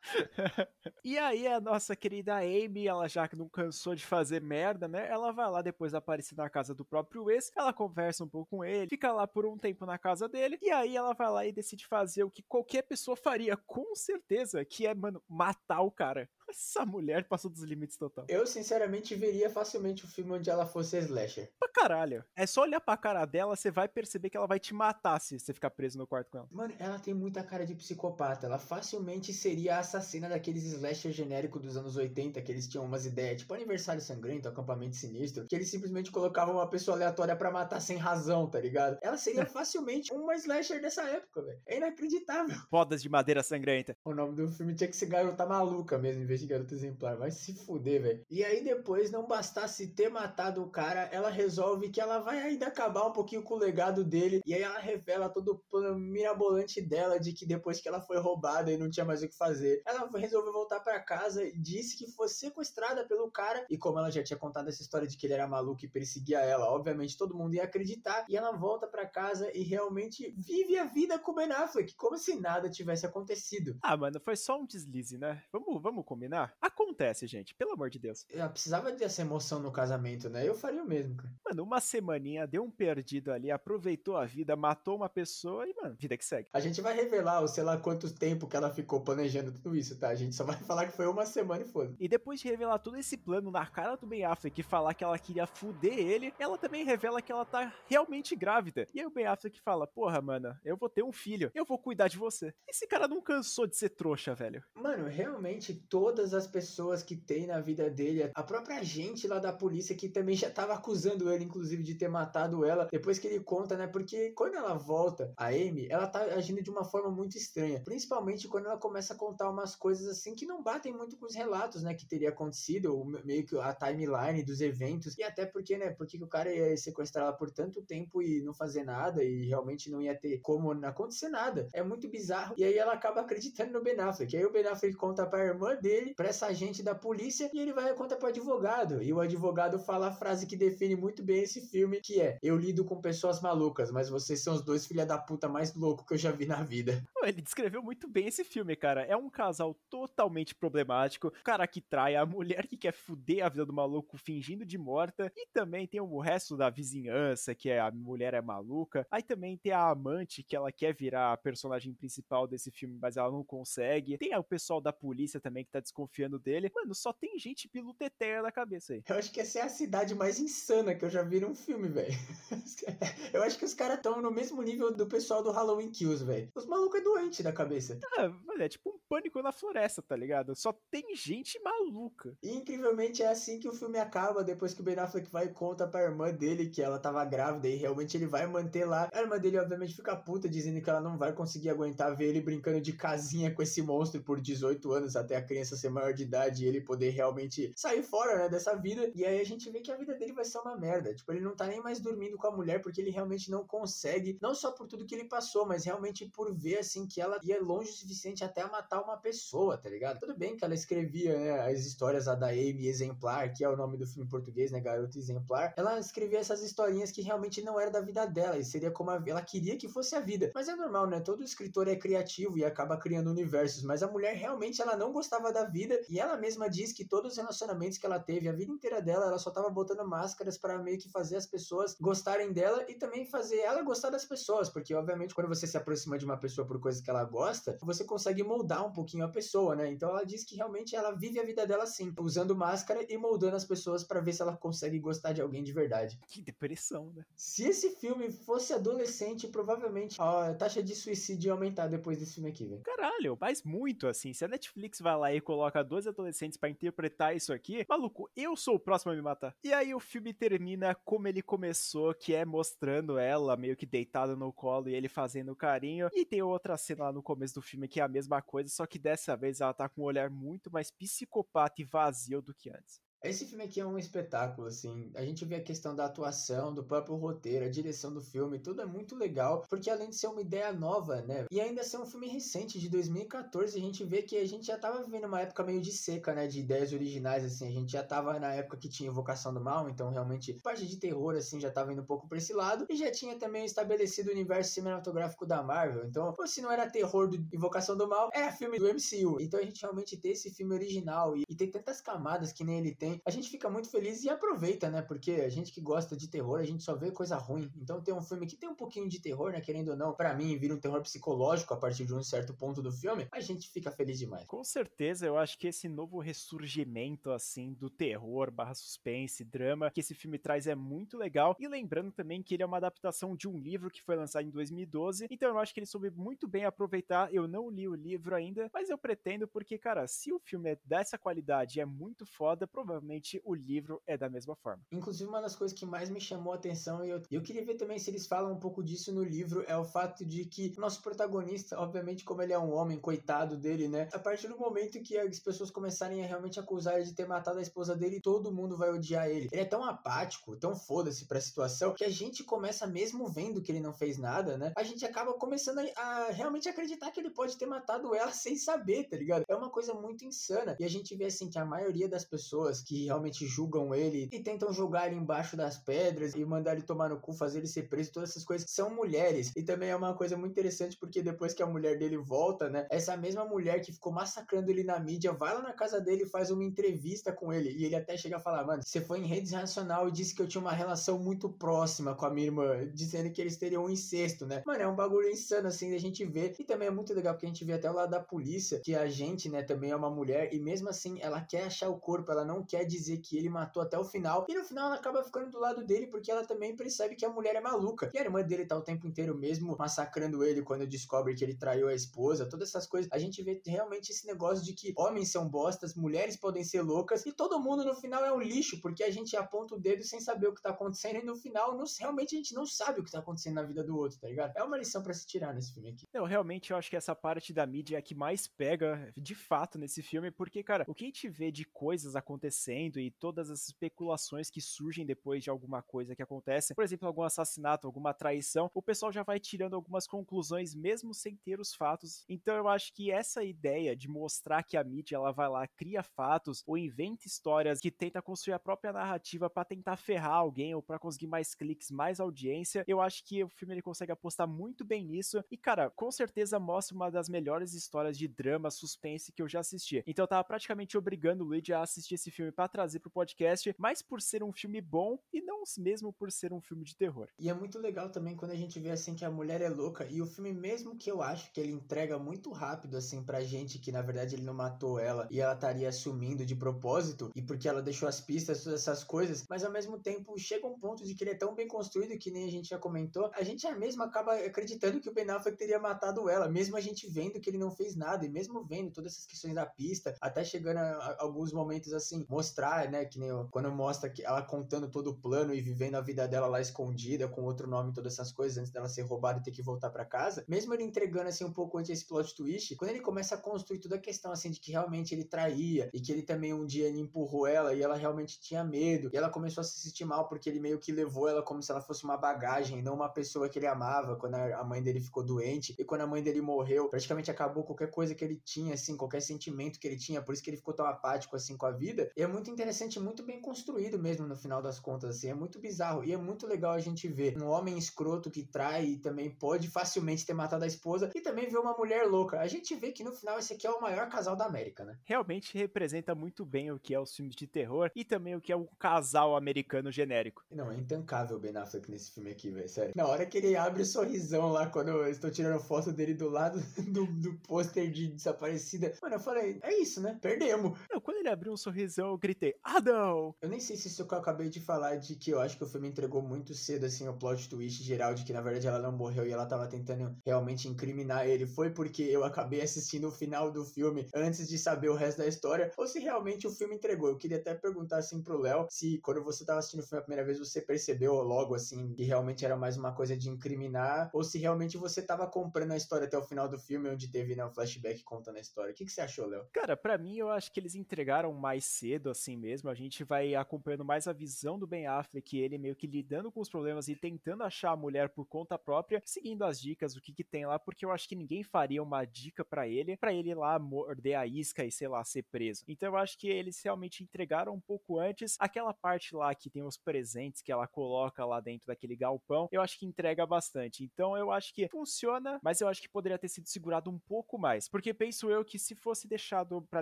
e 1.03 1.17
aí 1.17 1.47
a 1.47 1.59
nossa 1.59 1.95
querida 1.95 2.37
Amy, 2.37 2.87
ela 2.87 3.07
já 3.07 3.27
que 3.27 3.35
não 3.35 3.49
cansou 3.49 3.95
de 3.95 4.05
fazer 4.05 4.41
merda, 4.41 4.87
né? 4.87 5.07
Ela 5.09 5.31
vai 5.31 5.49
lá 5.49 5.61
depois 5.61 5.93
aparecer 5.93 6.35
na 6.35 6.49
casa 6.49 6.73
do 6.73 6.85
próprio 6.85 7.29
ex, 7.29 7.51
ela 7.55 7.73
conversa 7.73 8.23
um 8.23 8.29
pouco 8.29 8.57
com 8.57 8.63
ele, 8.65 8.87
fica 8.89 9.11
lá 9.11 9.27
por 9.27 9.45
um 9.45 9.57
tempo 9.57 9.85
na 9.85 9.97
casa 9.97 10.27
dele, 10.27 10.57
e 10.61 10.69
aí 10.71 10.95
ela 10.95 11.13
vai 11.13 11.29
lá 11.29 11.45
e 11.45 11.51
decide 11.51 11.87
fazer 11.87 12.23
o 12.23 12.31
que 12.31 12.43
qualquer 12.47 12.83
pessoa 12.83 13.15
faria, 13.17 13.57
com 13.65 13.95
certeza, 13.95 14.63
que 14.63 14.85
é, 14.85 14.93
mano, 14.93 15.21
matar 15.27 15.81
o 15.81 15.91
cara. 15.91 16.29
Essa 16.49 16.85
mulher 16.85 17.27
passou 17.27 17.49
dos 17.49 17.63
limites 17.63 17.97
total. 17.97 18.25
Eu, 18.29 18.45
sinceramente, 18.45 19.15
veria 19.15 19.49
facilmente 19.49 20.05
o 20.05 20.07
filme 20.07 20.33
onde 20.33 20.49
ela 20.49 20.65
fosse 20.65 20.97
slasher. 20.99 21.51
Pra 21.59 21.69
caralho. 21.69 22.23
É 22.35 22.45
só 22.45 22.61
olhar 22.61 22.79
pra 22.79 22.97
cara 22.97 23.25
dela, 23.25 23.55
você 23.55 23.71
vai 23.71 23.87
perceber 23.87 24.29
que 24.29 24.37
ela 24.37 24.47
vai 24.47 24.59
te 24.59 24.73
matar 24.73 25.19
se 25.19 25.39
você 25.39 25.53
ficar 25.53 25.69
preso 25.69 25.97
no 25.97 26.07
quarto 26.07 26.29
com 26.31 26.37
ela. 26.39 26.47
Mano, 26.51 26.73
ela 26.79 26.99
tem 26.99 27.13
muita 27.13 27.43
cara 27.43 27.65
de 27.65 27.75
psicopata. 27.75 28.45
Ela 28.45 28.59
facilmente 28.59 29.33
seria 29.33 29.75
a 29.75 29.79
assassina 29.79 30.29
daqueles 30.29 30.63
slasher 30.63 31.11
genérico 31.11 31.59
dos 31.59 31.75
anos 31.77 31.97
80, 31.97 32.41
que 32.41 32.51
eles 32.51 32.67
tinham 32.67 32.85
umas 32.85 33.05
ideias, 33.05 33.41
tipo 33.41 33.53
aniversário 33.53 34.01
sangrento, 34.01 34.47
acampamento 34.47 34.95
sinistro, 34.95 35.45
que 35.47 35.55
eles 35.55 35.69
simplesmente 35.69 36.11
colocavam 36.11 36.55
uma 36.55 36.69
pessoa 36.69 36.95
aleatória 36.95 37.35
para 37.35 37.51
matar 37.51 37.79
sem 37.79 37.97
razão, 37.97 38.47
tá 38.47 38.59
ligado? 38.59 38.97
Ela 39.01 39.17
seria 39.17 39.45
facilmente 39.45 40.13
uma 40.13 40.35
slasher 40.35 40.81
dessa 40.81 41.03
época, 41.03 41.41
velho. 41.41 41.59
É 41.65 41.77
inacreditável. 41.77 42.55
Podas 42.69 43.01
de 43.01 43.09
madeira 43.09 43.43
sangrenta. 43.43 43.97
O 44.05 44.13
nome 44.13 44.35
do 44.35 44.47
filme 44.47 44.75
tinha 44.75 44.87
que 44.87 44.95
ser 44.95 45.07
Garota 45.07 45.45
Maluca 45.45 45.97
mesmo, 45.97 46.23
em 46.23 46.25
de 46.39 46.47
Garota 46.47 46.73
Exemplar. 46.73 47.17
Vai 47.17 47.31
se 47.31 47.53
fuder, 47.53 48.01
velho. 48.01 48.25
E 48.29 48.43
aí 48.43 48.63
depois, 48.63 49.11
não 49.11 49.27
bastasse 49.27 49.87
ter 49.87 50.09
matado 50.09 50.63
o 50.63 50.69
cara, 50.69 51.09
ela 51.11 51.29
resolve 51.29 51.89
que 51.89 52.01
ela 52.01 52.19
vai 52.19 52.39
ainda 52.39 52.67
acabar 52.67 53.07
um 53.07 53.13
pouquinho 53.13 53.43
com 53.43 53.55
o 53.55 53.59
legado 53.59 54.03
dele. 54.03 54.41
E 54.45 54.53
aí 54.53 54.61
ela 54.61 54.79
revela 54.79 55.29
todo 55.29 55.53
o 55.53 55.59
plano 55.69 55.97
mirabolante 55.97 56.81
dela 56.81 57.19
de 57.19 57.33
que 57.33 57.45
depois 57.45 57.79
que 57.79 57.87
ela 57.87 58.01
foi 58.01 58.17
roubada 58.17 58.71
e 58.71 58.77
não 58.77 58.89
tinha 58.89 59.05
mais 59.05 59.23
o 59.23 59.27
que 59.27 59.35
fazer, 59.35 59.81
ela 59.85 60.09
resolveu 60.17 60.51
voltar 60.51 60.79
para 60.79 60.99
casa 60.99 61.43
e 61.43 61.57
disse 61.57 61.97
que 61.97 62.11
foi 62.11 62.27
sequestrada 62.27 63.05
pelo 63.07 63.31
cara. 63.31 63.65
E 63.69 63.77
como 63.77 63.99
ela 63.99 64.11
já 64.11 64.23
tinha 64.23 64.37
contado 64.37 64.67
essa 64.67 64.81
história 64.81 65.07
de 65.07 65.17
que 65.17 65.27
ele 65.27 65.33
era 65.33 65.47
maluco 65.47 65.85
e 65.85 65.89
perseguia 65.89 66.39
ela, 66.39 66.69
obviamente 66.71 67.17
todo 67.17 67.35
mundo 67.35 67.55
ia 67.55 67.63
acreditar. 67.63 68.25
E 68.29 68.37
ela 68.37 68.51
volta 68.51 68.87
para 68.87 69.05
casa 69.05 69.49
e 69.53 69.63
realmente 69.63 70.33
vive 70.37 70.77
a 70.77 70.85
vida 70.85 71.19
com 71.19 71.31
o 71.31 71.35
Ben 71.35 71.51
Affleck, 71.51 71.95
como 71.95 72.17
se 72.17 72.35
nada 72.35 72.69
tivesse 72.69 73.05
acontecido. 73.05 73.77
Ah, 73.81 73.97
mano, 73.97 74.19
foi 74.19 74.35
só 74.35 74.59
um 74.59 74.65
deslize, 74.65 75.17
né? 75.17 75.43
Vamos, 75.51 75.81
vamos 75.81 76.05
combinar? 76.25 76.53
Acontece, 76.61 77.27
gente, 77.27 77.53
pelo 77.55 77.73
amor 77.73 77.89
de 77.89 77.99
Deus. 77.99 78.25
Eu 78.29 78.49
precisava 78.49 78.91
dessa 78.91 79.21
emoção 79.21 79.59
no 79.59 79.71
casamento, 79.71 80.29
né? 80.29 80.47
Eu 80.47 80.55
faria 80.55 80.83
o 80.83 80.87
mesmo, 80.87 81.15
cara. 81.15 81.33
Mano, 81.45 81.63
uma 81.63 81.79
semaninha, 81.79 82.47
deu 82.47 82.63
um 82.63 82.71
perdido 82.71 83.31
ali, 83.31 83.51
aproveitou 83.51 84.17
a 84.17 84.25
vida, 84.25 84.55
matou 84.55 84.95
uma 84.95 85.09
pessoa 85.09 85.67
e, 85.67 85.73
mano, 85.73 85.95
vida 85.95 86.17
que 86.17 86.25
segue. 86.25 86.49
A 86.53 86.59
gente 86.59 86.81
vai 86.81 86.95
revelar 86.95 87.41
o 87.41 87.47
sei 87.47 87.63
lá 87.63 87.77
quanto 87.77 88.13
tempo 88.13 88.47
que 88.47 88.55
ela 88.55 88.69
ficou 88.71 89.01
planejando 89.01 89.51
tudo 89.51 89.75
isso, 89.75 89.97
tá? 89.99 90.09
A 90.09 90.15
gente 90.15 90.35
só 90.35 90.43
vai 90.43 90.57
falar 90.63 90.87
que 90.87 90.95
foi 90.95 91.07
uma 91.07 91.25
semana 91.25 91.63
e 91.63 91.67
foda. 91.67 91.95
E 91.99 92.07
depois 92.07 92.39
de 92.39 92.47
revelar 92.47 92.79
todo 92.79 92.97
esse 92.97 93.17
plano 93.17 93.51
na 93.51 93.65
cara 93.65 93.95
do 93.95 94.07
Ben 94.07 94.25
Affleck 94.25 94.59
e 94.59 94.63
falar 94.63 94.93
que 94.93 95.03
ela 95.03 95.19
queria 95.19 95.45
fuder 95.45 95.97
ele, 95.97 96.33
ela 96.39 96.57
também 96.57 96.83
revela 96.83 97.21
que 97.21 97.31
ela 97.31 97.45
tá 97.45 97.73
realmente 97.87 98.35
grávida. 98.35 98.87
E 98.93 98.99
aí 98.99 99.05
o 99.05 99.11
Ben 99.11 99.25
Affleck 99.25 99.59
fala: 99.61 99.87
Porra, 99.87 100.21
mano, 100.21 100.57
eu 100.63 100.77
vou 100.77 100.89
ter 100.89 101.03
um 101.03 101.11
filho, 101.11 101.51
eu 101.53 101.65
vou 101.65 101.77
cuidar 101.77 102.07
de 102.07 102.17
você. 102.17 102.53
Esse 102.67 102.87
cara 102.87 103.07
não 103.07 103.21
cansou 103.21 103.67
de 103.67 103.75
ser 103.75 103.89
trouxa, 103.89 104.33
velho. 104.33 104.63
Mano, 104.75 105.07
realmente 105.07 105.73
todas 106.15 106.33
as 106.33 106.47
pessoas 106.47 107.03
que 107.03 107.15
tem 107.15 107.45
na 107.45 107.59
vida 107.59 107.89
dele, 107.89 108.31
a 108.33 108.43
própria 108.43 108.81
gente 108.83 109.27
lá 109.27 109.37
da 109.37 109.51
polícia 109.51 109.95
que 109.95 110.07
também 110.07 110.35
já 110.35 110.49
tava 110.49 110.73
acusando 110.73 111.31
ele, 111.31 111.43
inclusive, 111.43 111.83
de 111.83 111.95
ter 111.95 112.07
matado 112.07 112.65
ela, 112.65 112.87
depois 112.89 113.19
que 113.19 113.27
ele 113.27 113.41
conta, 113.41 113.75
né? 113.75 113.85
Porque 113.85 114.31
quando 114.31 114.55
ela 114.55 114.75
volta, 114.75 115.33
a 115.35 115.47
Amy, 115.47 115.87
ela 115.89 116.07
tá 116.07 116.21
agindo 116.21 116.63
de 116.63 116.69
uma 116.69 116.85
forma 116.85 117.11
muito 117.11 117.37
estranha. 117.37 117.81
Principalmente 117.83 118.47
quando 118.47 118.67
ela 118.67 118.77
começa 118.77 119.13
a 119.13 119.17
contar 119.17 119.49
umas 119.49 119.75
coisas 119.75 120.07
assim 120.07 120.33
que 120.33 120.45
não 120.45 120.63
batem 120.63 120.93
muito 120.93 121.17
com 121.17 121.25
os 121.25 121.35
relatos, 121.35 121.83
né? 121.83 121.93
Que 121.93 122.07
teria 122.07 122.29
acontecido, 122.29 123.03
meio 123.23 123.45
que 123.45 123.57
a 123.57 123.73
timeline 123.73 124.43
dos 124.43 124.61
eventos. 124.61 125.17
E 125.17 125.23
até 125.23 125.45
porque, 125.45 125.77
né? 125.77 125.91
Porque 125.91 126.21
o 126.23 126.27
cara 126.27 126.53
ia 126.53 126.77
sequestrar 126.77 127.25
ela 127.25 127.33
por 127.33 127.51
tanto 127.51 127.81
tempo 127.81 128.21
e 128.21 128.41
não 128.41 128.53
fazer 128.53 128.83
nada 128.83 129.23
e 129.23 129.47
realmente 129.47 129.91
não 129.91 130.01
ia 130.01 130.15
ter 130.15 130.39
como 130.39 130.71
acontecer 130.85 131.29
nada. 131.29 131.67
É 131.73 131.83
muito 131.83 132.07
bizarro. 132.07 132.55
E 132.57 132.63
aí 132.63 132.77
ela 132.77 132.93
acaba 132.93 133.21
acreditando 133.21 133.73
no 133.73 133.83
Ben 133.83 133.99
Affleck. 133.99 134.35
Aí 134.37 134.45
o 134.45 134.51
Ben 134.51 134.65
Affleck 134.65 134.95
conta 134.95 135.25
pra 135.25 135.45
irmã 135.45 135.75
dele, 135.75 136.04
pra 136.13 136.27
essa 136.27 136.47
agente 136.47 136.83
da 136.83 136.93
polícia, 136.93 137.49
e 137.53 137.59
ele 137.59 137.73
vai 137.73 137.93
conta 137.95 138.15
pro 138.15 138.27
advogado. 138.27 139.01
E 139.01 139.11
o 139.11 139.19
advogado 139.19 139.79
fala 139.79 140.07
a 140.07 140.11
frase 140.11 140.45
que 140.45 140.55
define 140.55 140.95
muito 140.95 141.23
bem 141.23 141.43
esse 141.43 141.61
filme, 141.61 142.01
que 142.01 142.21
é: 142.21 142.37
Eu 142.41 142.57
lido 142.57 142.83
com 142.83 143.01
pessoas 143.01 143.41
malucas, 143.41 143.89
mas 143.89 144.09
vocês 144.09 144.41
são 144.41 144.53
os 144.53 144.61
dois 144.61 144.85
filha 144.85 145.05
da 145.05 145.17
puta 145.17 145.47
mais 145.47 145.73
loucos 145.73 146.05
que 146.05 146.13
eu 146.13 146.17
já 146.17 146.31
vi 146.31 146.45
na 146.45 146.63
vida. 146.63 147.03
Ele 147.23 147.41
descreveu 147.41 147.81
muito 147.81 148.07
bem 148.07 148.27
esse 148.27 148.43
filme, 148.43 148.75
cara. 148.75 149.03
É 149.03 149.17
um 149.17 149.29
casal 149.29 149.73
totalmente 149.89 150.53
problemático. 150.53 151.27
O 151.27 151.43
cara 151.43 151.65
que 151.65 151.81
trai, 151.81 152.15
a 152.15 152.25
mulher 152.25 152.67
que 152.67 152.77
quer 152.77 152.93
fuder 152.93 153.43
a 153.43 153.49
vida 153.49 153.65
do 153.65 153.73
maluco 153.73 154.17
fingindo 154.17 154.65
de 154.65 154.77
morta. 154.77 155.31
E 155.35 155.47
também 155.47 155.87
tem 155.87 155.99
o 155.99 156.19
resto 156.19 156.55
da 156.55 156.69
vizinhança, 156.69 157.55
que 157.55 157.69
é 157.69 157.79
a 157.79 157.89
mulher 157.91 158.33
é 158.33 158.41
maluca. 158.41 159.07
Aí 159.09 159.23
também 159.23 159.57
tem 159.57 159.71
a 159.71 159.89
amante, 159.89 160.43
que 160.43 160.55
ela 160.55 160.71
quer 160.71 160.93
virar 160.93 161.33
a 161.33 161.37
personagem 161.37 161.93
principal 161.93 162.47
desse 162.47 162.69
filme, 162.69 162.97
mas 163.01 163.17
ela 163.17 163.31
não 163.31 163.43
consegue. 163.43 164.17
Tem 164.17 164.35
o 164.35 164.43
pessoal 164.43 164.79
da 164.79 164.93
polícia 164.93 165.39
também 165.39 165.63
que 165.63 165.71
tá 165.71 165.81
desconfiando 165.95 166.37
dele. 166.37 166.69
Mano, 166.75 166.93
só 166.93 167.13
tem 167.13 167.39
gente 167.39 167.69
piluteteia 167.69 168.41
na 168.41 168.51
cabeça 168.51 168.93
aí. 168.93 169.03
Eu 169.07 169.15
acho 169.15 169.31
que 169.31 169.39
essa 169.39 169.59
é 169.59 169.61
a 169.61 169.69
cidade 169.69 170.13
mais 170.13 170.39
insana 170.39 170.93
que 170.93 171.05
eu 171.05 171.09
já 171.09 171.23
vi 171.23 171.39
num 171.39 171.55
filme, 171.55 171.87
velho. 171.87 172.13
Eu 173.33 173.43
acho 173.43 173.57
que 173.57 173.65
os 173.65 173.73
caras 173.73 173.97
estão 173.97 174.21
no 174.21 174.31
mesmo 174.31 174.61
nível 174.61 174.93
do 174.93 175.07
pessoal 175.07 175.43
do 175.43 175.51
Halloween 175.51 175.91
Kills, 175.91 176.23
velho. 176.23 176.49
Os 176.55 176.65
malucos 176.65 176.99
é 176.99 177.03
doente 177.03 177.43
da 177.43 177.51
cabeça. 177.51 177.99
Ah, 178.17 178.29
mano, 178.29 178.61
é 178.61 178.69
tipo 178.69 178.89
um 178.89 178.99
pânico 179.09 179.41
na 179.41 179.51
floresta, 179.51 180.01
tá 180.01 180.15
ligado? 180.15 180.55
Só 180.55 180.73
tem 180.89 181.15
gente 181.15 181.59
maluca. 181.61 182.37
E 182.41 182.51
incrivelmente 182.51 183.23
é 183.23 183.27
assim 183.27 183.59
que 183.59 183.67
o 183.67 183.73
filme 183.73 183.97
acaba, 183.97 184.43
depois 184.43 184.73
que 184.73 184.81
o 184.81 184.83
Ben 184.83 184.97
Affleck 184.97 185.29
vai 185.29 185.45
e 185.45 185.53
conta 185.53 185.87
pra 185.87 186.03
irmã 186.03 186.31
dele 186.31 186.69
que 186.69 186.81
ela 186.81 186.99
tava 186.99 187.23
grávida 187.25 187.67
e 187.67 187.75
realmente 187.75 188.17
ele 188.17 188.25
vai 188.25 188.47
manter 188.47 188.85
lá. 188.85 189.09
A 189.13 189.21
irmã 189.21 189.37
dele, 189.37 189.57
obviamente, 189.57 189.95
fica 189.95 190.15
puta, 190.15 190.47
dizendo 190.49 190.81
que 190.81 190.89
ela 190.89 191.01
não 191.01 191.17
vai 191.17 191.33
conseguir 191.33 191.69
aguentar 191.69 192.15
ver 192.15 192.29
ele 192.29 192.41
brincando 192.41 192.81
de 192.81 192.93
casinha 192.93 193.53
com 193.53 193.61
esse 193.61 193.81
monstro 193.81 194.21
por 194.21 194.39
18 194.39 194.91
anos 194.91 195.15
até 195.15 195.35
a 195.35 195.41
criança 195.41 195.75
ser 195.84 195.84
maior 195.89 196.13
de 196.13 196.23
idade 196.23 196.63
e 196.63 196.67
ele 196.67 196.81
poder 196.81 197.09
realmente 197.09 197.71
sair 197.75 198.03
fora, 198.03 198.37
né, 198.37 198.49
dessa 198.49 198.75
vida. 198.75 199.11
E 199.15 199.25
aí 199.25 199.39
a 199.39 199.45
gente 199.45 199.69
vê 199.69 199.79
que 199.79 199.91
a 199.91 199.97
vida 199.97 200.13
dele 200.15 200.33
vai 200.33 200.45
ser 200.45 200.59
uma 200.59 200.75
merda. 200.75 201.13
Tipo, 201.13 201.31
ele 201.31 201.41
não 201.41 201.55
tá 201.55 201.67
nem 201.67 201.81
mais 201.81 201.99
dormindo 201.99 202.37
com 202.37 202.47
a 202.47 202.51
mulher 202.51 202.81
porque 202.81 203.01
ele 203.01 203.11
realmente 203.11 203.49
não 203.49 203.65
consegue, 203.65 204.37
não 204.41 204.53
só 204.53 204.71
por 204.71 204.87
tudo 204.87 205.05
que 205.05 205.15
ele 205.15 205.25
passou, 205.25 205.65
mas 205.65 205.85
realmente 205.85 206.25
por 206.25 206.53
ver, 206.53 206.79
assim, 206.79 207.07
que 207.07 207.21
ela 207.21 207.39
ia 207.43 207.61
longe 207.61 207.89
o 207.89 207.93
suficiente 207.93 208.43
até 208.43 208.61
a 208.61 208.67
matar 208.67 209.01
uma 209.01 209.17
pessoa, 209.17 209.77
tá 209.77 209.89
ligado? 209.89 210.19
Tudo 210.19 210.37
bem 210.37 210.55
que 210.55 210.63
ela 210.63 210.73
escrevia, 210.73 211.37
né, 211.37 211.71
as 211.71 211.85
histórias 211.85 212.25
da 212.25 212.47
Amy 212.47 212.87
Exemplar, 212.87 213.53
que 213.53 213.63
é 213.63 213.69
o 213.69 213.77
nome 213.77 213.97
do 213.97 214.07
filme 214.07 214.29
português, 214.29 214.71
né, 214.71 214.79
Garota 214.79 215.17
Exemplar. 215.17 215.73
Ela 215.77 215.99
escrevia 215.99 216.39
essas 216.39 216.61
historinhas 216.63 217.11
que 217.11 217.21
realmente 217.21 217.61
não 217.61 217.79
era 217.79 217.91
da 217.91 218.01
vida 218.01 218.25
dela, 218.25 218.57
e 218.57 218.63
seria 218.63 218.91
como 218.91 219.11
a, 219.11 219.23
ela 219.25 219.41
queria 219.41 219.77
que 219.77 219.87
fosse 219.87 220.15
a 220.15 220.19
vida. 220.19 220.51
Mas 220.53 220.67
é 220.67 220.75
normal, 220.75 221.07
né? 221.07 221.19
Todo 221.19 221.43
escritor 221.43 221.87
é 221.87 221.95
criativo 221.95 222.57
e 222.57 222.65
acaba 222.65 222.97
criando 222.97 223.29
universos, 223.29 223.83
mas 223.83 224.03
a 224.03 224.07
mulher 224.07 224.35
realmente 224.35 224.81
ela 224.81 224.95
não 224.95 225.11
gostava 225.11 225.51
da 225.51 225.63
vida 225.63 225.74
e 226.09 226.19
ela 226.19 226.37
mesma 226.37 226.69
diz 226.69 226.93
que 226.93 227.05
todos 227.05 227.33
os 227.33 227.37
relacionamentos 227.37 227.97
que 227.97 228.05
ela 228.05 228.19
teve, 228.19 228.47
a 228.47 228.53
vida 228.53 228.71
inteira 228.71 229.01
dela, 229.01 229.25
ela 229.25 229.37
só 229.37 229.51
tava 229.51 229.69
botando 229.69 230.07
máscaras 230.07 230.57
para 230.57 230.77
meio 230.77 230.97
que 230.97 231.09
fazer 231.09 231.35
as 231.35 231.45
pessoas 231.45 231.95
gostarem 231.99 232.53
dela 232.53 232.85
e 232.87 232.95
também 232.95 233.25
fazer 233.25 233.57
ela 233.57 233.81
gostar 233.81 234.09
das 234.09 234.25
pessoas, 234.25 234.69
porque 234.69 234.93
obviamente 234.93 235.35
quando 235.35 235.47
você 235.47 235.67
se 235.67 235.77
aproxima 235.77 236.17
de 236.17 236.25
uma 236.25 236.37
pessoa 236.37 236.65
por 236.65 236.79
coisas 236.79 237.01
que 237.01 237.09
ela 237.09 237.23
gosta, 237.25 237.77
você 237.81 238.05
consegue 238.05 238.43
moldar 238.43 238.85
um 238.85 238.93
pouquinho 238.93 239.25
a 239.25 239.29
pessoa, 239.29 239.75
né? 239.75 239.89
Então 239.91 240.09
ela 240.09 240.23
diz 240.23 240.43
que 240.45 240.55
realmente 240.55 240.95
ela 240.95 241.11
vive 241.11 241.39
a 241.39 241.43
vida 241.43 241.67
dela 241.67 241.83
assim, 241.83 242.13
usando 242.19 242.55
máscara 242.55 243.05
e 243.09 243.17
moldando 243.17 243.55
as 243.55 243.65
pessoas 243.65 244.03
para 244.03 244.21
ver 244.21 244.33
se 244.33 244.41
ela 244.41 244.55
consegue 244.55 244.99
gostar 244.99 245.33
de 245.33 245.41
alguém 245.41 245.63
de 245.63 245.73
verdade. 245.73 246.17
Que 246.27 246.41
depressão, 246.41 247.11
né? 247.13 247.25
Se 247.35 247.63
esse 247.65 247.89
filme 247.97 248.31
fosse 248.31 248.73
adolescente, 248.73 249.47
provavelmente 249.47 250.15
a 250.19 250.53
taxa 250.53 250.81
de 250.81 250.95
suicídio 250.95 251.49
ia 251.49 251.53
aumentar 251.53 251.87
depois 251.87 252.17
desse 252.17 252.35
filme 252.35 252.49
aqui, 252.49 252.65
velho. 252.65 252.81
Caralho, 252.81 253.37
mas 253.39 253.63
muito 253.63 254.07
assim. 254.07 254.33
Se 254.33 254.45
a 254.45 254.47
Netflix 254.47 254.99
vai 254.99 255.17
lá 255.17 255.33
e 255.33 255.41
coloca 255.41 255.54
dois 255.83 256.07
adolescentes 256.07 256.57
para 256.57 256.69
interpretar 256.69 257.35
isso 257.35 257.53
aqui, 257.53 257.85
maluco, 257.87 258.29
eu 258.35 258.55
sou 258.55 258.75
o 258.75 258.79
próximo 258.79 259.11
a 259.11 259.15
me 259.15 259.21
matar. 259.21 259.55
E 259.63 259.73
aí 259.73 259.93
o 259.93 259.99
filme 259.99 260.33
termina 260.33 260.95
como 260.95 261.27
ele 261.27 261.41
começou, 261.41 262.13
que 262.13 262.33
é 262.33 262.45
mostrando 262.45 263.17
ela 263.17 263.55
meio 263.55 263.75
que 263.75 263.85
deitada 263.85 264.35
no 264.35 264.51
colo 264.51 264.89
e 264.89 264.95
ele 264.95 265.07
fazendo 265.07 265.55
carinho. 265.55 266.09
E 266.13 266.25
tem 266.25 266.41
outra 266.41 266.77
cena 266.77 267.05
lá 267.05 267.11
no 267.11 267.23
começo 267.23 267.55
do 267.55 267.61
filme 267.61 267.87
que 267.87 267.99
é 267.99 268.03
a 268.03 268.07
mesma 268.07 268.41
coisa, 268.41 268.69
só 268.69 268.85
que 268.85 268.99
dessa 268.99 269.35
vez 269.35 269.61
ela 269.61 269.73
tá 269.73 269.87
com 269.87 270.01
um 270.01 270.05
olhar 270.05 270.29
muito 270.29 270.71
mais 270.71 270.91
psicopata 270.91 271.81
e 271.81 271.85
vazio 271.85 272.41
do 272.41 272.53
que 272.53 272.69
antes. 272.69 273.01
Esse 273.25 273.45
filme 273.45 273.63
aqui 273.63 273.79
é 273.79 273.85
um 273.85 273.97
espetáculo, 273.97 274.67
assim. 274.67 275.11
A 275.15 275.23
gente 275.25 275.43
vê 275.45 275.55
a 275.55 275.63
questão 275.63 275.95
da 275.95 276.05
atuação, 276.05 276.71
do 276.73 276.83
próprio 276.83 277.15
roteiro, 277.15 277.65
a 277.65 277.69
direção 277.69 278.13
do 278.13 278.21
filme, 278.21 278.59
tudo 278.59 278.81
é 278.81 278.85
muito 278.85 279.15
legal, 279.15 279.63
porque 279.67 279.89
além 279.89 280.09
de 280.09 280.15
ser 280.15 280.27
uma 280.27 280.41
ideia 280.41 280.71
nova, 280.71 281.21
né? 281.21 281.45
E 281.51 281.59
ainda 281.59 281.83
ser 281.83 281.97
um 281.97 282.05
filme 282.05 282.27
recente, 282.27 282.79
de 282.79 282.87
2014, 282.87 283.77
a 283.77 283.81
gente 283.81 284.03
vê 284.03 284.21
que 284.21 284.37
a 284.37 284.45
gente 284.45 284.67
já 284.67 284.77
tava 284.77 285.03
vivendo 285.03 285.25
uma 285.25 285.41
época 285.41 285.63
meio 285.63 285.81
de 285.81 285.91
seca, 285.91 286.33
né? 286.33 286.45
De 286.47 286.59
ideias 286.59 286.93
originais, 286.93 287.43
assim. 287.43 287.67
A 287.67 287.71
gente 287.71 287.91
já 287.91 288.03
tava 288.03 288.39
na 288.39 288.53
época 288.53 288.77
que 288.77 288.89
tinha 288.89 289.09
Invocação 289.09 289.53
do 289.53 289.61
Mal, 289.61 289.89
então 289.89 290.09
realmente 290.11 290.53
parte 290.61 290.85
de 290.85 290.97
terror, 290.97 291.35
assim, 291.35 291.59
já 291.59 291.71
tava 291.71 291.91
indo 291.91 292.03
um 292.03 292.05
pouco 292.05 292.27
pra 292.27 292.37
esse 292.37 292.53
lado. 292.53 292.85
E 292.89 292.95
já 292.95 293.11
tinha 293.11 293.37
também 293.39 293.65
estabelecido 293.65 294.29
o 294.29 294.33
universo 294.33 294.73
cinematográfico 294.73 295.45
da 295.45 295.63
Marvel. 295.63 296.05
Então, 296.05 296.33
se 296.45 296.61
não 296.61 296.71
era 296.71 296.89
terror 296.89 297.27
do 297.27 297.37
Invocação 297.53 297.97
do 297.97 298.07
Mal, 298.07 298.29
era 298.33 298.51
filme 298.51 298.77
do 298.77 298.85
MCU. 298.85 299.39
Então 299.41 299.59
a 299.59 299.63
gente 299.63 299.81
realmente 299.81 300.15
ter 300.17 300.29
esse 300.29 300.51
filme 300.51 300.75
original 300.75 301.35
e, 301.35 301.43
e 301.49 301.55
tem 301.55 301.71
tantas 301.71 302.01
camadas 302.01 302.51
que 302.51 302.63
nem 302.63 302.79
ele 302.79 302.93
tem 302.93 303.14
a 303.25 303.31
gente 303.31 303.49
fica 303.49 303.69
muito 303.69 303.89
feliz 303.89 304.23
e 304.23 304.29
aproveita, 304.29 304.89
né? 304.89 305.01
Porque 305.01 305.31
a 305.31 305.49
gente 305.49 305.71
que 305.71 305.81
gosta 305.81 306.15
de 306.15 306.27
terror, 306.27 306.59
a 306.59 306.65
gente 306.65 306.83
só 306.83 306.95
vê 306.95 307.11
coisa 307.11 307.37
ruim. 307.37 307.71
Então 307.75 308.01
tem 308.01 308.13
um 308.13 308.21
filme 308.21 308.45
que 308.45 308.55
tem 308.55 308.69
um 308.69 308.75
pouquinho 308.75 309.07
de 309.07 309.21
terror, 309.21 309.51
né? 309.51 309.61
Querendo 309.61 309.89
ou 309.89 309.95
não, 309.95 310.13
para 310.13 310.33
mim, 310.33 310.57
vira 310.57 310.73
um 310.73 310.79
terror 310.79 311.01
psicológico 311.01 311.73
a 311.73 311.77
partir 311.77 312.05
de 312.05 312.13
um 312.13 312.23
certo 312.23 312.53
ponto 312.53 312.81
do 312.81 312.91
filme, 312.91 313.27
a 313.31 313.39
gente 313.39 313.69
fica 313.69 313.91
feliz 313.91 314.17
demais. 314.17 314.45
Com 314.45 314.63
certeza, 314.63 315.25
eu 315.25 315.37
acho 315.37 315.57
que 315.57 315.67
esse 315.67 315.87
novo 315.87 316.19
ressurgimento, 316.19 317.31
assim, 317.31 317.73
do 317.73 317.89
terror, 317.89 318.51
barra 318.51 318.73
suspense, 318.73 319.43
drama, 319.43 319.91
que 319.91 319.99
esse 319.99 320.13
filme 320.13 320.37
traz 320.37 320.67
é 320.67 320.75
muito 320.75 321.17
legal. 321.17 321.55
E 321.59 321.67
lembrando 321.67 322.11
também 322.11 322.41
que 322.41 322.53
ele 322.53 322.63
é 322.63 322.65
uma 322.65 322.77
adaptação 322.77 323.35
de 323.35 323.47
um 323.47 323.57
livro 323.57 323.89
que 323.89 324.01
foi 324.01 324.15
lançado 324.15 324.47
em 324.47 324.51
2012, 324.51 325.27
então 325.29 325.49
eu 325.49 325.57
acho 325.57 325.73
que 325.73 325.79
ele 325.79 325.85
soube 325.85 326.09
muito 326.09 326.47
bem 326.47 326.65
aproveitar. 326.65 327.33
Eu 327.33 327.47
não 327.47 327.69
li 327.69 327.87
o 327.87 327.95
livro 327.95 328.35
ainda, 328.35 328.69
mas 328.73 328.89
eu 328.89 328.97
pretendo, 328.97 329.47
porque, 329.47 329.77
cara, 329.77 330.07
se 330.07 330.31
o 330.33 330.39
filme 330.39 330.71
é 330.71 330.79
dessa 330.83 331.17
qualidade 331.17 331.77
e 331.77 331.81
é 331.81 331.85
muito 331.85 332.25
foda, 332.25 332.67
provavelmente 332.67 333.04
o 333.43 333.53
livro 333.53 334.01
é 334.07 334.17
da 334.17 334.29
mesma 334.29 334.55
forma. 334.55 334.83
Inclusive, 334.91 335.29
uma 335.29 335.41
das 335.41 335.55
coisas 335.55 335.77
que 335.77 335.85
mais 335.85 336.09
me 336.09 336.19
chamou 336.19 336.53
a 336.53 336.55
atenção, 336.55 337.03
e 337.03 337.09
eu, 337.09 337.21
eu 337.31 337.41
queria 337.41 337.63
ver 337.63 337.75
também 337.75 337.99
se 337.99 338.09
eles 338.09 338.25
falam 338.25 338.53
um 338.53 338.59
pouco 338.59 338.83
disso 338.83 339.13
no 339.13 339.23
livro, 339.23 339.63
é 339.67 339.77
o 339.77 339.85
fato 339.85 340.25
de 340.25 340.45
que 340.45 340.73
nosso 340.79 341.01
protagonista, 341.01 341.79
obviamente, 341.79 342.23
como 342.23 342.41
ele 342.41 342.53
é 342.53 342.59
um 342.59 342.73
homem, 342.73 342.99
coitado 342.99 343.57
dele, 343.57 343.87
né? 343.87 344.09
A 344.13 344.19
partir 344.19 344.47
do 344.47 344.57
momento 344.57 345.01
que 345.01 345.17
as 345.17 345.39
pessoas 345.39 345.69
começarem 345.69 346.23
a 346.23 346.27
realmente 346.27 346.59
acusar 346.59 346.95
ele 346.95 347.05
de 347.05 347.13
ter 347.13 347.27
matado 347.27 347.59
a 347.59 347.61
esposa 347.61 347.95
dele, 347.95 348.19
todo 348.21 348.53
mundo 348.53 348.77
vai 348.77 348.91
odiar 348.91 349.29
ele. 349.29 349.49
Ele 349.51 349.61
é 349.61 349.65
tão 349.65 349.83
apático, 349.83 350.55
tão 350.55 350.75
foda-se 350.75 351.25
pra 351.25 351.39
situação, 351.41 351.93
que 351.93 352.03
a 352.03 352.09
gente 352.09 352.43
começa, 352.43 352.87
mesmo 352.87 353.27
vendo 353.27 353.61
que 353.61 353.71
ele 353.71 353.79
não 353.79 353.93
fez 353.93 354.17
nada, 354.17 354.57
né? 354.57 354.73
A 354.75 354.83
gente 354.83 355.05
acaba 355.05 355.33
começando 355.33 355.79
a, 355.79 356.01
a 356.01 356.31
realmente 356.31 356.69
acreditar 356.69 357.11
que 357.11 357.19
ele 357.19 357.29
pode 357.29 357.57
ter 357.57 357.65
matado 357.65 358.13
ela 358.15 358.31
sem 358.31 358.55
saber, 358.55 359.07
tá 359.07 359.17
ligado? 359.17 359.45
É 359.47 359.55
uma 359.55 359.69
coisa 359.69 359.93
muito 359.93 360.25
insana. 360.25 360.75
E 360.79 360.85
a 360.85 360.89
gente 360.89 361.15
vê 361.15 361.25
assim 361.25 361.49
que 361.49 361.59
a 361.59 361.65
maioria 361.65 362.07
das 362.07 362.25
pessoas 362.25 362.81
que 362.85 363.05
realmente 363.05 363.47
julgam 363.47 363.93
ele 363.93 364.29
e 364.31 364.39
tentam 364.39 364.71
jogar 364.71 365.07
ele 365.07 365.15
embaixo 365.15 365.57
das 365.57 365.77
pedras 365.77 366.33
e 366.33 366.45
mandar 366.45 366.73
ele 366.73 366.83
tomar 366.83 367.09
no 367.09 367.19
cu, 367.19 367.33
fazer 367.33 367.59
ele 367.59 367.67
ser 367.67 367.83
preso, 367.89 368.11
todas 368.11 368.29
essas 368.29 368.43
coisas 368.43 368.69
são 368.69 368.93
mulheres. 368.93 369.51
E 369.55 369.63
também 369.63 369.89
é 369.89 369.95
uma 369.95 370.13
coisa 370.13 370.37
muito 370.37 370.51
interessante 370.51 370.97
porque 370.97 371.21
depois 371.21 371.53
que 371.53 371.63
a 371.63 371.67
mulher 371.67 371.97
dele 371.97 372.17
volta, 372.17 372.69
né, 372.69 372.87
essa 372.89 373.17
mesma 373.17 373.45
mulher 373.45 373.81
que 373.81 373.91
ficou 373.91 374.13
massacrando 374.13 374.69
ele 374.69 374.83
na 374.83 374.99
mídia 374.99 375.33
vai 375.33 375.53
lá 375.53 375.61
na 375.61 375.73
casa 375.73 375.99
dele 375.99 376.23
e 376.23 376.29
faz 376.29 376.51
uma 376.51 376.63
entrevista 376.63 377.31
com 377.31 377.51
ele. 377.51 377.71
E 377.71 377.85
ele 377.85 377.95
até 377.95 378.15
chega 378.17 378.37
a 378.37 378.39
falar: 378.39 378.65
Mano, 378.65 378.83
você 378.83 379.01
foi 379.01 379.19
em 379.19 379.25
rede 379.25 379.51
nacional 379.51 380.07
e 380.07 380.11
disse 380.11 380.35
que 380.35 380.41
eu 380.41 380.47
tinha 380.47 380.61
uma 380.61 380.71
relação 380.71 381.19
muito 381.19 381.49
próxima 381.49 382.15
com 382.15 382.25
a 382.25 382.29
minha 382.29 382.47
irmã, 382.47 382.87
dizendo 382.93 383.31
que 383.31 383.41
eles 383.41 383.57
teriam 383.57 383.85
um 383.85 383.89
incesto, 383.89 384.45
né? 384.45 384.63
Mano, 384.65 384.81
é 384.81 384.87
um 384.87 384.95
bagulho 384.95 385.29
insano 385.29 385.67
assim 385.67 385.91
da 385.91 385.97
gente 385.97 386.25
ver. 386.25 386.55
E 386.59 386.63
também 386.63 386.87
é 386.87 386.91
muito 386.91 387.13
legal 387.13 387.33
porque 387.33 387.45
a 387.45 387.49
gente 387.49 387.65
vê 387.65 387.73
até 387.73 387.89
o 387.89 387.93
lado 387.93 388.11
da 388.11 388.19
polícia, 388.19 388.79
que 388.83 388.95
a 388.95 389.07
gente, 389.07 389.49
né, 389.49 389.63
também 389.63 389.91
é 389.91 389.95
uma 389.95 390.09
mulher 390.09 390.53
e 390.53 390.59
mesmo 390.59 390.89
assim 390.89 391.17
ela 391.21 391.41
quer 391.41 391.65
achar 391.65 391.89
o 391.89 391.99
corpo, 391.99 392.31
ela 392.31 392.45
não 392.45 392.63
quer 392.63 392.74
dizer 392.83 393.17
que 393.19 393.37
ele 393.37 393.49
matou 393.49 393.81
até 393.81 393.97
o 393.97 394.03
final. 394.03 394.45
E 394.49 394.53
no 394.53 394.63
final 394.63 394.87
ela 394.87 394.95
acaba 394.95 395.23
ficando 395.23 395.51
do 395.51 395.59
lado 395.59 395.83
dele 395.85 396.07
porque 396.07 396.31
ela 396.31 396.45
também 396.45 396.75
percebe 396.75 397.15
que 397.15 397.25
a 397.25 397.29
mulher 397.29 397.55
é 397.55 397.61
maluca. 397.61 398.09
E 398.13 398.17
a 398.17 398.21
irmã 398.21 398.41
dele 398.41 398.65
tá 398.65 398.75
o 398.75 398.81
tempo 398.81 399.07
inteiro 399.07 399.35
mesmo 399.35 399.75
massacrando 399.77 400.43
ele 400.43 400.61
quando 400.61 400.87
descobre 400.87 401.35
que 401.35 401.43
ele 401.43 401.55
traiu 401.55 401.87
a 401.87 401.93
esposa, 401.93 402.47
todas 402.47 402.69
essas 402.69 402.87
coisas. 402.87 403.11
A 403.11 403.19
gente 403.19 403.41
vê 403.43 403.61
realmente 403.65 404.11
esse 404.11 404.25
negócio 404.25 404.63
de 404.63 404.73
que 404.73 404.93
homens 404.97 405.31
são 405.31 405.47
bostas, 405.47 405.95
mulheres 405.95 406.35
podem 406.35 406.63
ser 406.63 406.81
loucas 406.81 407.25
e 407.25 407.31
todo 407.31 407.59
mundo 407.59 407.85
no 407.85 407.95
final 407.95 408.23
é 408.25 408.33
um 408.33 408.41
lixo, 408.41 408.81
porque 408.81 409.03
a 409.03 409.11
gente 409.11 409.35
aponta 409.37 409.75
o 409.75 409.79
dedo 409.79 410.03
sem 410.03 410.19
saber 410.19 410.47
o 410.47 410.53
que 410.53 410.61
tá 410.61 410.69
acontecendo 410.71 411.19
e 411.19 411.23
no 411.23 411.35
final 411.35 411.77
não, 411.77 411.85
realmente 411.99 412.35
a 412.35 412.37
gente 412.37 412.53
não 412.53 412.65
sabe 412.65 412.99
o 412.99 413.03
que 413.03 413.11
tá 413.11 413.19
acontecendo 413.19 413.55
na 413.55 413.63
vida 413.63 413.83
do 413.83 413.97
outro, 413.97 414.19
tá 414.19 414.27
ligado? 414.27 414.55
É 414.55 414.63
uma 414.63 414.77
lição 414.77 415.01
para 415.01 415.13
se 415.13 415.25
tirar 415.25 415.53
nesse 415.53 415.73
filme 415.73 415.89
aqui. 415.89 416.07
Não, 416.13 416.25
realmente 416.25 416.71
eu 416.71 416.77
acho 416.77 416.89
que 416.89 416.95
essa 416.95 417.15
parte 417.15 417.53
da 417.53 417.65
mídia 417.65 417.95
é 417.95 417.99
a 417.99 418.01
que 418.01 418.15
mais 418.15 418.47
pega 418.47 419.11
de 419.15 419.35
fato 419.35 419.77
nesse 419.77 420.01
filme, 420.01 420.31
porque, 420.31 420.63
cara, 420.63 420.85
o 420.87 420.93
que 420.93 421.05
a 421.05 421.07
gente 421.07 421.29
vê 421.29 421.51
de 421.51 421.65
coisas 421.65 422.15
acontecendo 422.15 422.64
e 422.67 423.11
todas 423.11 423.49
as 423.49 423.67
especulações 423.67 424.49
que 424.49 424.61
surgem 424.61 425.05
depois 425.05 425.43
de 425.43 425.49
alguma 425.49 425.81
coisa 425.81 426.15
que 426.15 426.21
acontece, 426.21 426.73
por 426.73 426.83
exemplo, 426.83 427.07
algum 427.07 427.23
assassinato, 427.23 427.87
alguma 427.87 428.13
traição, 428.13 428.69
o 428.73 428.81
pessoal 428.81 429.11
já 429.11 429.23
vai 429.23 429.39
tirando 429.39 429.75
algumas 429.75 430.07
conclusões 430.07 430.73
mesmo 430.73 431.13
sem 431.13 431.35
ter 431.35 431.59
os 431.59 431.73
fatos. 431.73 432.23
Então 432.29 432.55
eu 432.55 432.67
acho 432.67 432.93
que 432.93 433.11
essa 433.11 433.43
ideia 433.43 433.95
de 433.95 434.07
mostrar 434.07 434.63
que 434.63 434.77
a 434.77 434.83
mídia 434.83 435.15
ela 435.15 435.31
vai 435.31 435.49
lá, 435.49 435.67
cria 435.67 436.03
fatos 436.03 436.63
ou 436.65 436.77
inventa 436.77 437.27
histórias 437.27 437.79
que 437.79 437.91
tenta 437.91 438.21
construir 438.21 438.53
a 438.53 438.59
própria 438.59 438.93
narrativa 438.93 439.49
para 439.49 439.65
tentar 439.65 439.97
ferrar 439.97 440.33
alguém 440.33 440.73
ou 440.75 440.81
para 440.81 440.99
conseguir 440.99 441.27
mais 441.27 441.53
cliques, 441.55 441.91
mais 441.91 442.19
audiência, 442.19 442.83
eu 442.87 443.01
acho 443.01 443.23
que 443.25 443.43
o 443.43 443.49
filme 443.49 443.73
ele 443.73 443.81
consegue 443.81 444.11
apostar 444.11 444.47
muito 444.47 444.83
bem 444.83 445.03
nisso 445.03 445.43
e 445.51 445.57
cara, 445.57 445.89
com 445.89 446.11
certeza 446.11 446.59
mostra 446.59 446.95
uma 446.95 447.09
das 447.09 447.29
melhores 447.29 447.73
histórias 447.73 448.17
de 448.17 448.27
drama, 448.27 448.71
suspense 448.71 449.31
que 449.31 449.41
eu 449.41 449.47
já 449.47 449.59
assisti. 449.59 450.03
Então 450.07 450.23
eu 450.23 450.27
tava 450.27 450.43
praticamente 450.43 450.97
obrigando 450.97 451.43
o 451.43 451.47
Luigi 451.47 451.73
a 451.73 451.81
assistir 451.81 452.15
esse 452.15 452.31
filme 452.31 452.51
para 452.55 452.69
trazer 452.69 452.99
pro 452.99 453.11
podcast, 453.11 453.75
mais 453.77 454.01
por 454.01 454.21
ser 454.21 454.43
um 454.43 454.51
filme 454.51 454.81
bom 454.81 455.19
e 455.33 455.41
não 455.41 455.55
mesmo 455.79 456.13
por 456.13 456.31
ser 456.31 456.53
um 456.53 456.61
filme 456.61 456.83
de 456.83 456.95
terror. 456.95 457.27
E 457.39 457.49
é 457.49 457.53
muito 457.53 457.79
legal 457.79 458.09
também 458.09 458.35
quando 458.35 458.51
a 458.51 458.55
gente 458.55 458.79
vê 458.79 458.91
assim 458.91 459.15
que 459.15 459.25
a 459.25 459.31
mulher 459.31 459.61
é 459.61 459.69
louca 459.69 460.05
e 460.05 460.21
o 460.21 460.25
filme 460.25 460.53
mesmo 460.53 460.95
que 460.95 461.09
eu 461.09 461.21
acho 461.21 461.51
que 461.51 461.59
ele 461.59 461.71
entrega 461.71 462.19
muito 462.19 462.51
rápido 462.51 462.95
assim 462.95 463.23
pra 463.23 463.41
gente 463.41 463.79
que 463.79 463.91
na 463.91 464.01
verdade 464.01 464.35
ele 464.35 464.43
não 464.43 464.53
matou 464.53 464.99
ela 464.99 465.27
e 465.31 465.39
ela 465.39 465.53
estaria 465.53 465.89
assumindo 465.89 466.45
de 466.45 466.55
propósito 466.55 467.31
e 467.35 467.41
porque 467.41 467.67
ela 467.67 467.81
deixou 467.81 468.07
as 468.07 468.21
pistas, 468.21 468.63
todas 468.63 468.81
essas 468.81 469.03
coisas, 469.03 469.45
mas 469.49 469.63
ao 469.63 469.71
mesmo 469.71 469.97
tempo 469.97 470.37
chega 470.37 470.67
um 470.67 470.77
ponto 470.77 471.03
de 471.03 471.15
que 471.15 471.23
ele 471.23 471.31
é 471.31 471.35
tão 471.35 471.55
bem 471.55 471.67
construído 471.67 472.17
que 472.19 472.29
nem 472.29 472.45
a 472.45 472.51
gente 472.51 472.69
já 472.69 472.77
comentou, 472.77 473.31
a 473.33 473.43
gente 473.43 473.63
já 473.63 473.75
mesmo 473.75 474.03
acaba 474.03 474.35
acreditando 474.35 474.99
que 474.99 475.09
o 475.09 475.13
Ben 475.13 475.29
Affleck 475.29 475.57
teria 475.57 475.79
matado 475.79 476.29
ela, 476.29 476.47
mesmo 476.47 476.77
a 476.77 476.81
gente 476.81 477.09
vendo 477.09 477.39
que 477.39 477.49
ele 477.49 477.57
não 477.57 477.71
fez 477.71 477.95
nada 477.95 478.25
e 478.25 478.29
mesmo 478.29 478.63
vendo 478.63 478.91
todas 478.91 479.13
essas 479.13 479.25
questões 479.25 479.55
da 479.55 479.65
pista, 479.65 480.15
até 480.21 480.43
chegando 480.43 480.77
a, 480.77 480.81
a 480.81 481.23
alguns 481.23 481.51
momentos 481.51 481.93
assim, 481.93 482.25
mostrar, 482.45 482.89
né, 482.91 483.05
que 483.05 483.17
nem 483.17 483.29
eu, 483.29 483.47
quando 483.49 483.71
mostra 483.71 484.07
que 484.07 484.23
ela 484.23 484.41
contando 484.41 484.87
todo 484.87 485.09
o 485.09 485.15
plano 485.15 485.53
e 485.53 485.61
vivendo 485.61 485.95
a 485.95 486.01
vida 486.01 486.27
dela 486.27 486.45
lá 486.45 486.61
escondida 486.61 487.27
com 487.27 487.43
outro 487.43 487.67
nome, 487.67 487.91
todas 487.91 488.13
essas 488.13 488.31
coisas 488.31 488.57
antes 488.59 488.71
dela 488.71 488.87
ser 488.87 489.01
roubada 489.01 489.39
e 489.39 489.43
ter 489.43 489.51
que 489.51 489.63
voltar 489.63 489.89
para 489.89 490.05
casa, 490.05 490.45
mesmo 490.47 490.73
ele 490.73 490.83
entregando 490.83 491.27
assim 491.27 491.43
um 491.43 491.51
pouco 491.51 491.77
antes 491.79 491.89
esse 491.89 492.05
plot 492.07 492.35
twist, 492.35 492.75
quando 492.75 492.91
ele 492.91 492.99
começa 492.99 493.33
a 493.33 493.37
construir 493.37 493.79
toda 493.79 493.95
a 493.95 493.99
questão 493.99 494.31
assim 494.31 494.51
de 494.51 494.59
que 494.59 494.71
realmente 494.71 495.15
ele 495.15 495.23
traía 495.23 495.89
e 495.91 495.99
que 495.99 496.11
ele 496.11 496.21
também 496.21 496.53
um 496.53 496.65
dia 496.65 496.87
ele 496.87 496.99
empurrou 496.99 497.47
ela 497.47 497.73
e 497.73 497.81
ela 497.81 497.95
realmente 497.95 498.39
tinha 498.39 498.63
medo 498.63 499.09
e 499.11 499.17
ela 499.17 499.29
começou 499.29 499.61
a 499.61 499.63
se 499.63 499.79
sentir 499.79 500.05
mal 500.05 500.27
porque 500.27 500.47
ele 500.47 500.59
meio 500.59 500.77
que 500.77 500.91
levou 500.91 501.27
ela 501.27 501.41
como 501.41 501.63
se 501.63 501.71
ela 501.71 501.81
fosse 501.81 502.03
uma 502.03 502.17
bagagem, 502.17 502.81
não 502.81 502.93
uma 502.93 503.09
pessoa 503.09 503.49
que 503.49 503.57
ele 503.57 503.67
amava 503.67 504.15
quando 504.15 504.35
a 504.35 504.63
mãe 504.63 504.83
dele 504.83 505.01
ficou 505.01 505.23
doente 505.23 505.75
e 505.79 505.83
quando 505.83 506.01
a 506.01 506.07
mãe 506.07 506.21
dele 506.21 506.41
morreu, 506.41 506.89
praticamente 506.89 507.31
acabou 507.31 507.63
qualquer 507.63 507.89
coisa 507.89 508.13
que 508.13 508.23
ele 508.23 508.39
tinha 508.45 508.75
assim, 508.75 508.95
qualquer 508.95 509.21
sentimento 509.21 509.79
que 509.79 509.87
ele 509.87 509.97
tinha, 509.97 510.21
por 510.21 510.33
isso 510.33 510.43
que 510.43 510.49
ele 510.51 510.57
ficou 510.57 510.73
tão 510.73 510.85
apático 510.85 511.35
assim 511.35 511.57
com 511.57 511.65
a 511.65 511.71
vida. 511.71 512.11
E 512.15 512.21
é 512.21 512.27
muito 512.35 512.51
interessante, 512.51 512.99
muito 512.99 513.23
bem 513.23 513.39
construído 513.39 513.97
mesmo 513.97 514.27
no 514.27 514.35
final 514.35 514.61
das 514.61 514.77
contas 514.77 515.15
assim, 515.15 515.29
é 515.29 515.33
muito 515.33 515.57
bizarro 515.57 516.03
e 516.03 516.11
é 516.11 516.17
muito 516.17 516.45
legal 516.45 516.73
a 516.73 516.79
gente 516.79 517.07
ver 517.07 517.41
um 517.41 517.47
homem 517.47 517.77
escroto 517.77 518.29
que 518.29 518.43
trai 518.43 518.85
e 518.85 518.97
também 518.97 519.29
pode 519.29 519.69
facilmente 519.69 520.25
ter 520.25 520.33
matado 520.33 520.65
a 520.65 520.67
esposa 520.67 521.09
e 521.15 521.21
também 521.21 521.47
ver 521.47 521.57
uma 521.57 521.73
mulher 521.77 522.05
louca. 522.05 522.41
A 522.41 522.47
gente 522.47 522.75
vê 522.75 522.91
que 522.91 523.05
no 523.05 523.13
final 523.13 523.39
esse 523.39 523.53
aqui 523.53 523.65
é 523.65 523.71
o 523.71 523.79
maior 523.79 524.09
casal 524.09 524.35
da 524.35 524.45
América, 524.45 524.83
né? 524.83 524.97
Realmente 525.05 525.57
representa 525.57 526.13
muito 526.13 526.45
bem 526.45 526.71
o 526.71 526.79
que 526.79 526.93
é 526.93 526.99
os 526.99 527.15
filmes 527.15 527.35
de 527.37 527.47
terror 527.47 527.89
e 527.95 528.03
também 528.03 528.35
o 528.35 528.41
que 528.41 528.51
é 528.51 528.57
um 528.57 528.67
casal 528.77 529.37
americano 529.37 529.89
genérico. 529.89 530.43
Não, 530.51 530.69
é 530.69 530.75
intancável 530.75 531.37
o 531.37 531.39
Ben 531.39 531.55
Affleck 531.55 531.89
nesse 531.89 532.11
filme 532.11 532.31
aqui, 532.31 532.49
velho, 532.49 532.67
sério. 532.67 532.91
Na 532.97 533.07
hora 533.07 533.25
que 533.25 533.37
ele 533.37 533.55
abre 533.55 533.81
o 533.81 533.85
sorrisão 533.85 534.51
lá, 534.51 534.67
quando 534.67 534.89
eu 534.89 535.07
estou 535.07 535.31
tirando 535.31 535.61
foto 535.61 535.93
dele 535.93 536.13
do 536.13 536.27
lado 536.27 536.59
do, 536.91 537.05
do 537.05 537.33
pôster 537.47 537.89
de 537.89 538.07
desaparecida, 538.07 538.93
mano, 539.01 539.15
eu 539.15 539.19
falei, 539.21 539.57
é 539.63 539.73
isso, 539.79 540.01
né? 540.01 540.19
Perdemos. 540.21 540.77
Não, 540.91 540.99
quando 540.99 541.17
ele 541.17 541.29
abriu 541.29 541.53
um 541.53 541.57
sorrisão, 541.57 542.17
gritei, 542.25 542.55
Adão! 542.63 543.35
Eu 543.39 543.49
nem 543.49 543.59
sei 543.59 543.75
se 543.77 543.87
isso 543.87 544.07
que 544.07 544.13
eu 544.13 544.17
acabei 544.17 544.49
de 544.49 544.59
falar, 544.59 544.95
de 544.95 545.15
que 545.15 545.29
eu 545.29 545.39
acho 545.39 545.57
que 545.57 545.63
o 545.63 545.67
filme 545.67 545.87
entregou 545.87 546.23
muito 546.23 546.55
cedo, 546.55 546.85
assim, 546.85 547.07
o 547.07 547.13
plot 547.13 547.47
twist 547.47 547.83
geral 547.83 548.15
de 548.15 548.23
que, 548.23 548.33
na 548.33 548.41
verdade, 548.41 548.67
ela 548.67 548.79
não 548.79 548.91
morreu 548.91 549.27
e 549.27 549.31
ela 549.31 549.45
tava 549.45 549.67
tentando 549.67 550.17
realmente 550.25 550.67
incriminar 550.67 551.27
ele. 551.27 551.45
Foi 551.45 551.69
porque 551.69 552.01
eu 552.01 552.23
acabei 552.23 552.61
assistindo 552.61 553.09
o 553.09 553.11
final 553.11 553.51
do 553.51 553.63
filme 553.63 554.09
antes 554.15 554.47
de 554.47 554.57
saber 554.57 554.89
o 554.89 554.95
resto 554.95 555.19
da 555.19 555.27
história, 555.27 555.71
ou 555.77 555.85
se 555.85 555.99
realmente 555.99 556.47
o 556.47 556.51
filme 556.51 556.75
entregou. 556.75 557.09
Eu 557.09 557.17
queria 557.17 557.37
até 557.37 557.53
perguntar, 557.53 557.97
assim, 557.97 558.23
pro 558.23 558.39
Léo, 558.39 558.65
se 558.71 558.97
quando 558.99 559.23
você 559.23 559.45
tava 559.45 559.59
assistindo 559.59 559.81
o 559.81 559.83
filme 559.83 559.99
a 559.99 560.03
primeira 560.03 560.25
vez, 560.25 560.39
você 560.39 560.61
percebeu 560.61 561.13
logo, 561.21 561.53
assim, 561.53 561.93
que 561.93 562.03
realmente 562.03 562.43
era 562.43 562.57
mais 562.57 562.75
uma 562.75 562.93
coisa 562.93 563.15
de 563.15 563.29
incriminar, 563.29 564.09
ou 564.13 564.23
se 564.23 564.39
realmente 564.39 564.77
você 564.77 565.01
tava 565.01 565.27
comprando 565.27 565.71
a 565.73 565.77
história 565.77 566.07
até 566.07 566.17
o 566.17 566.23
final 566.23 566.49
do 566.49 566.57
filme, 566.57 566.89
onde 566.89 567.11
teve, 567.11 567.35
né, 567.35 567.45
um 567.45 567.53
flashback 567.53 568.03
contando 568.03 568.37
a 568.37 568.41
história. 568.41 568.71
O 568.71 568.75
que, 568.75 568.85
que 568.85 568.91
você 568.91 569.01
achou, 569.01 569.27
Léo? 569.27 569.45
Cara, 569.53 569.77
para 569.77 569.97
mim, 569.97 570.17
eu 570.17 570.29
acho 570.29 570.51
que 570.51 570.59
eles 570.59 570.73
entregaram 570.73 571.31
mais 571.33 571.65
cedo, 571.65 572.09
assim 572.15 572.37
mesmo. 572.37 572.69
A 572.69 572.73
gente 572.73 573.03
vai 573.03 573.35
acompanhando 573.35 573.85
mais 573.85 574.07
a 574.07 574.13
visão 574.13 574.57
do 574.57 574.65
Ben 574.65 574.87
Affleck, 574.87 575.37
ele 575.37 575.57
meio 575.57 575.75
que 575.75 575.85
lidando 575.85 576.31
com 576.31 576.39
os 576.39 576.49
problemas 576.49 576.87
e 576.87 576.95
tentando 576.95 577.43
achar 577.43 577.71
a 577.71 577.75
mulher 577.75 578.09
por 578.09 578.25
conta 578.25 578.57
própria, 578.57 579.01
seguindo 579.05 579.43
as 579.43 579.59
dicas, 579.59 579.95
o 579.95 580.01
que 580.01 580.13
que 580.13 580.23
tem 580.23 580.45
lá, 580.45 580.57
porque 580.57 580.85
eu 580.85 580.91
acho 580.91 581.07
que 581.07 581.15
ninguém 581.15 581.43
faria 581.43 581.83
uma 581.83 582.05
dica 582.05 582.43
para 582.43 582.67
ele, 582.67 582.97
para 582.97 583.13
ele 583.13 583.33
lá 583.35 583.59
morder 583.59 584.17
a 584.17 584.25
isca 584.25 584.63
e, 584.63 584.71
sei 584.71 584.87
lá, 584.87 585.03
ser 585.03 585.23
preso. 585.23 585.63
Então 585.67 585.89
eu 585.89 585.97
acho 585.97 586.17
que 586.17 586.27
eles 586.27 586.61
realmente 586.63 587.03
entregaram 587.03 587.53
um 587.53 587.59
pouco 587.59 587.99
antes 587.99 588.37
aquela 588.39 588.73
parte 588.73 589.15
lá 589.15 589.35
que 589.35 589.49
tem 589.49 589.63
os 589.63 589.77
presentes 589.77 590.41
que 590.41 590.51
ela 590.51 590.67
coloca 590.67 591.25
lá 591.25 591.39
dentro 591.39 591.67
daquele 591.67 591.95
galpão, 591.95 592.47
eu 592.51 592.61
acho 592.61 592.79
que 592.79 592.85
entrega 592.85 593.25
bastante. 593.25 593.83
Então 593.83 594.17
eu 594.17 594.31
acho 594.31 594.53
que 594.53 594.67
funciona, 594.69 595.39
mas 595.43 595.61
eu 595.61 595.67
acho 595.67 595.81
que 595.81 595.89
poderia 595.89 596.17
ter 596.17 596.29
sido 596.29 596.47
segurado 596.47 596.89
um 596.89 596.99
pouco 596.99 597.37
mais, 597.37 597.67
porque 597.67 597.93
penso 597.93 598.29
eu 598.29 598.45
que 598.45 598.57
se 598.57 598.75
fosse 598.75 599.07
deixado 599.07 599.61
para 599.69 599.81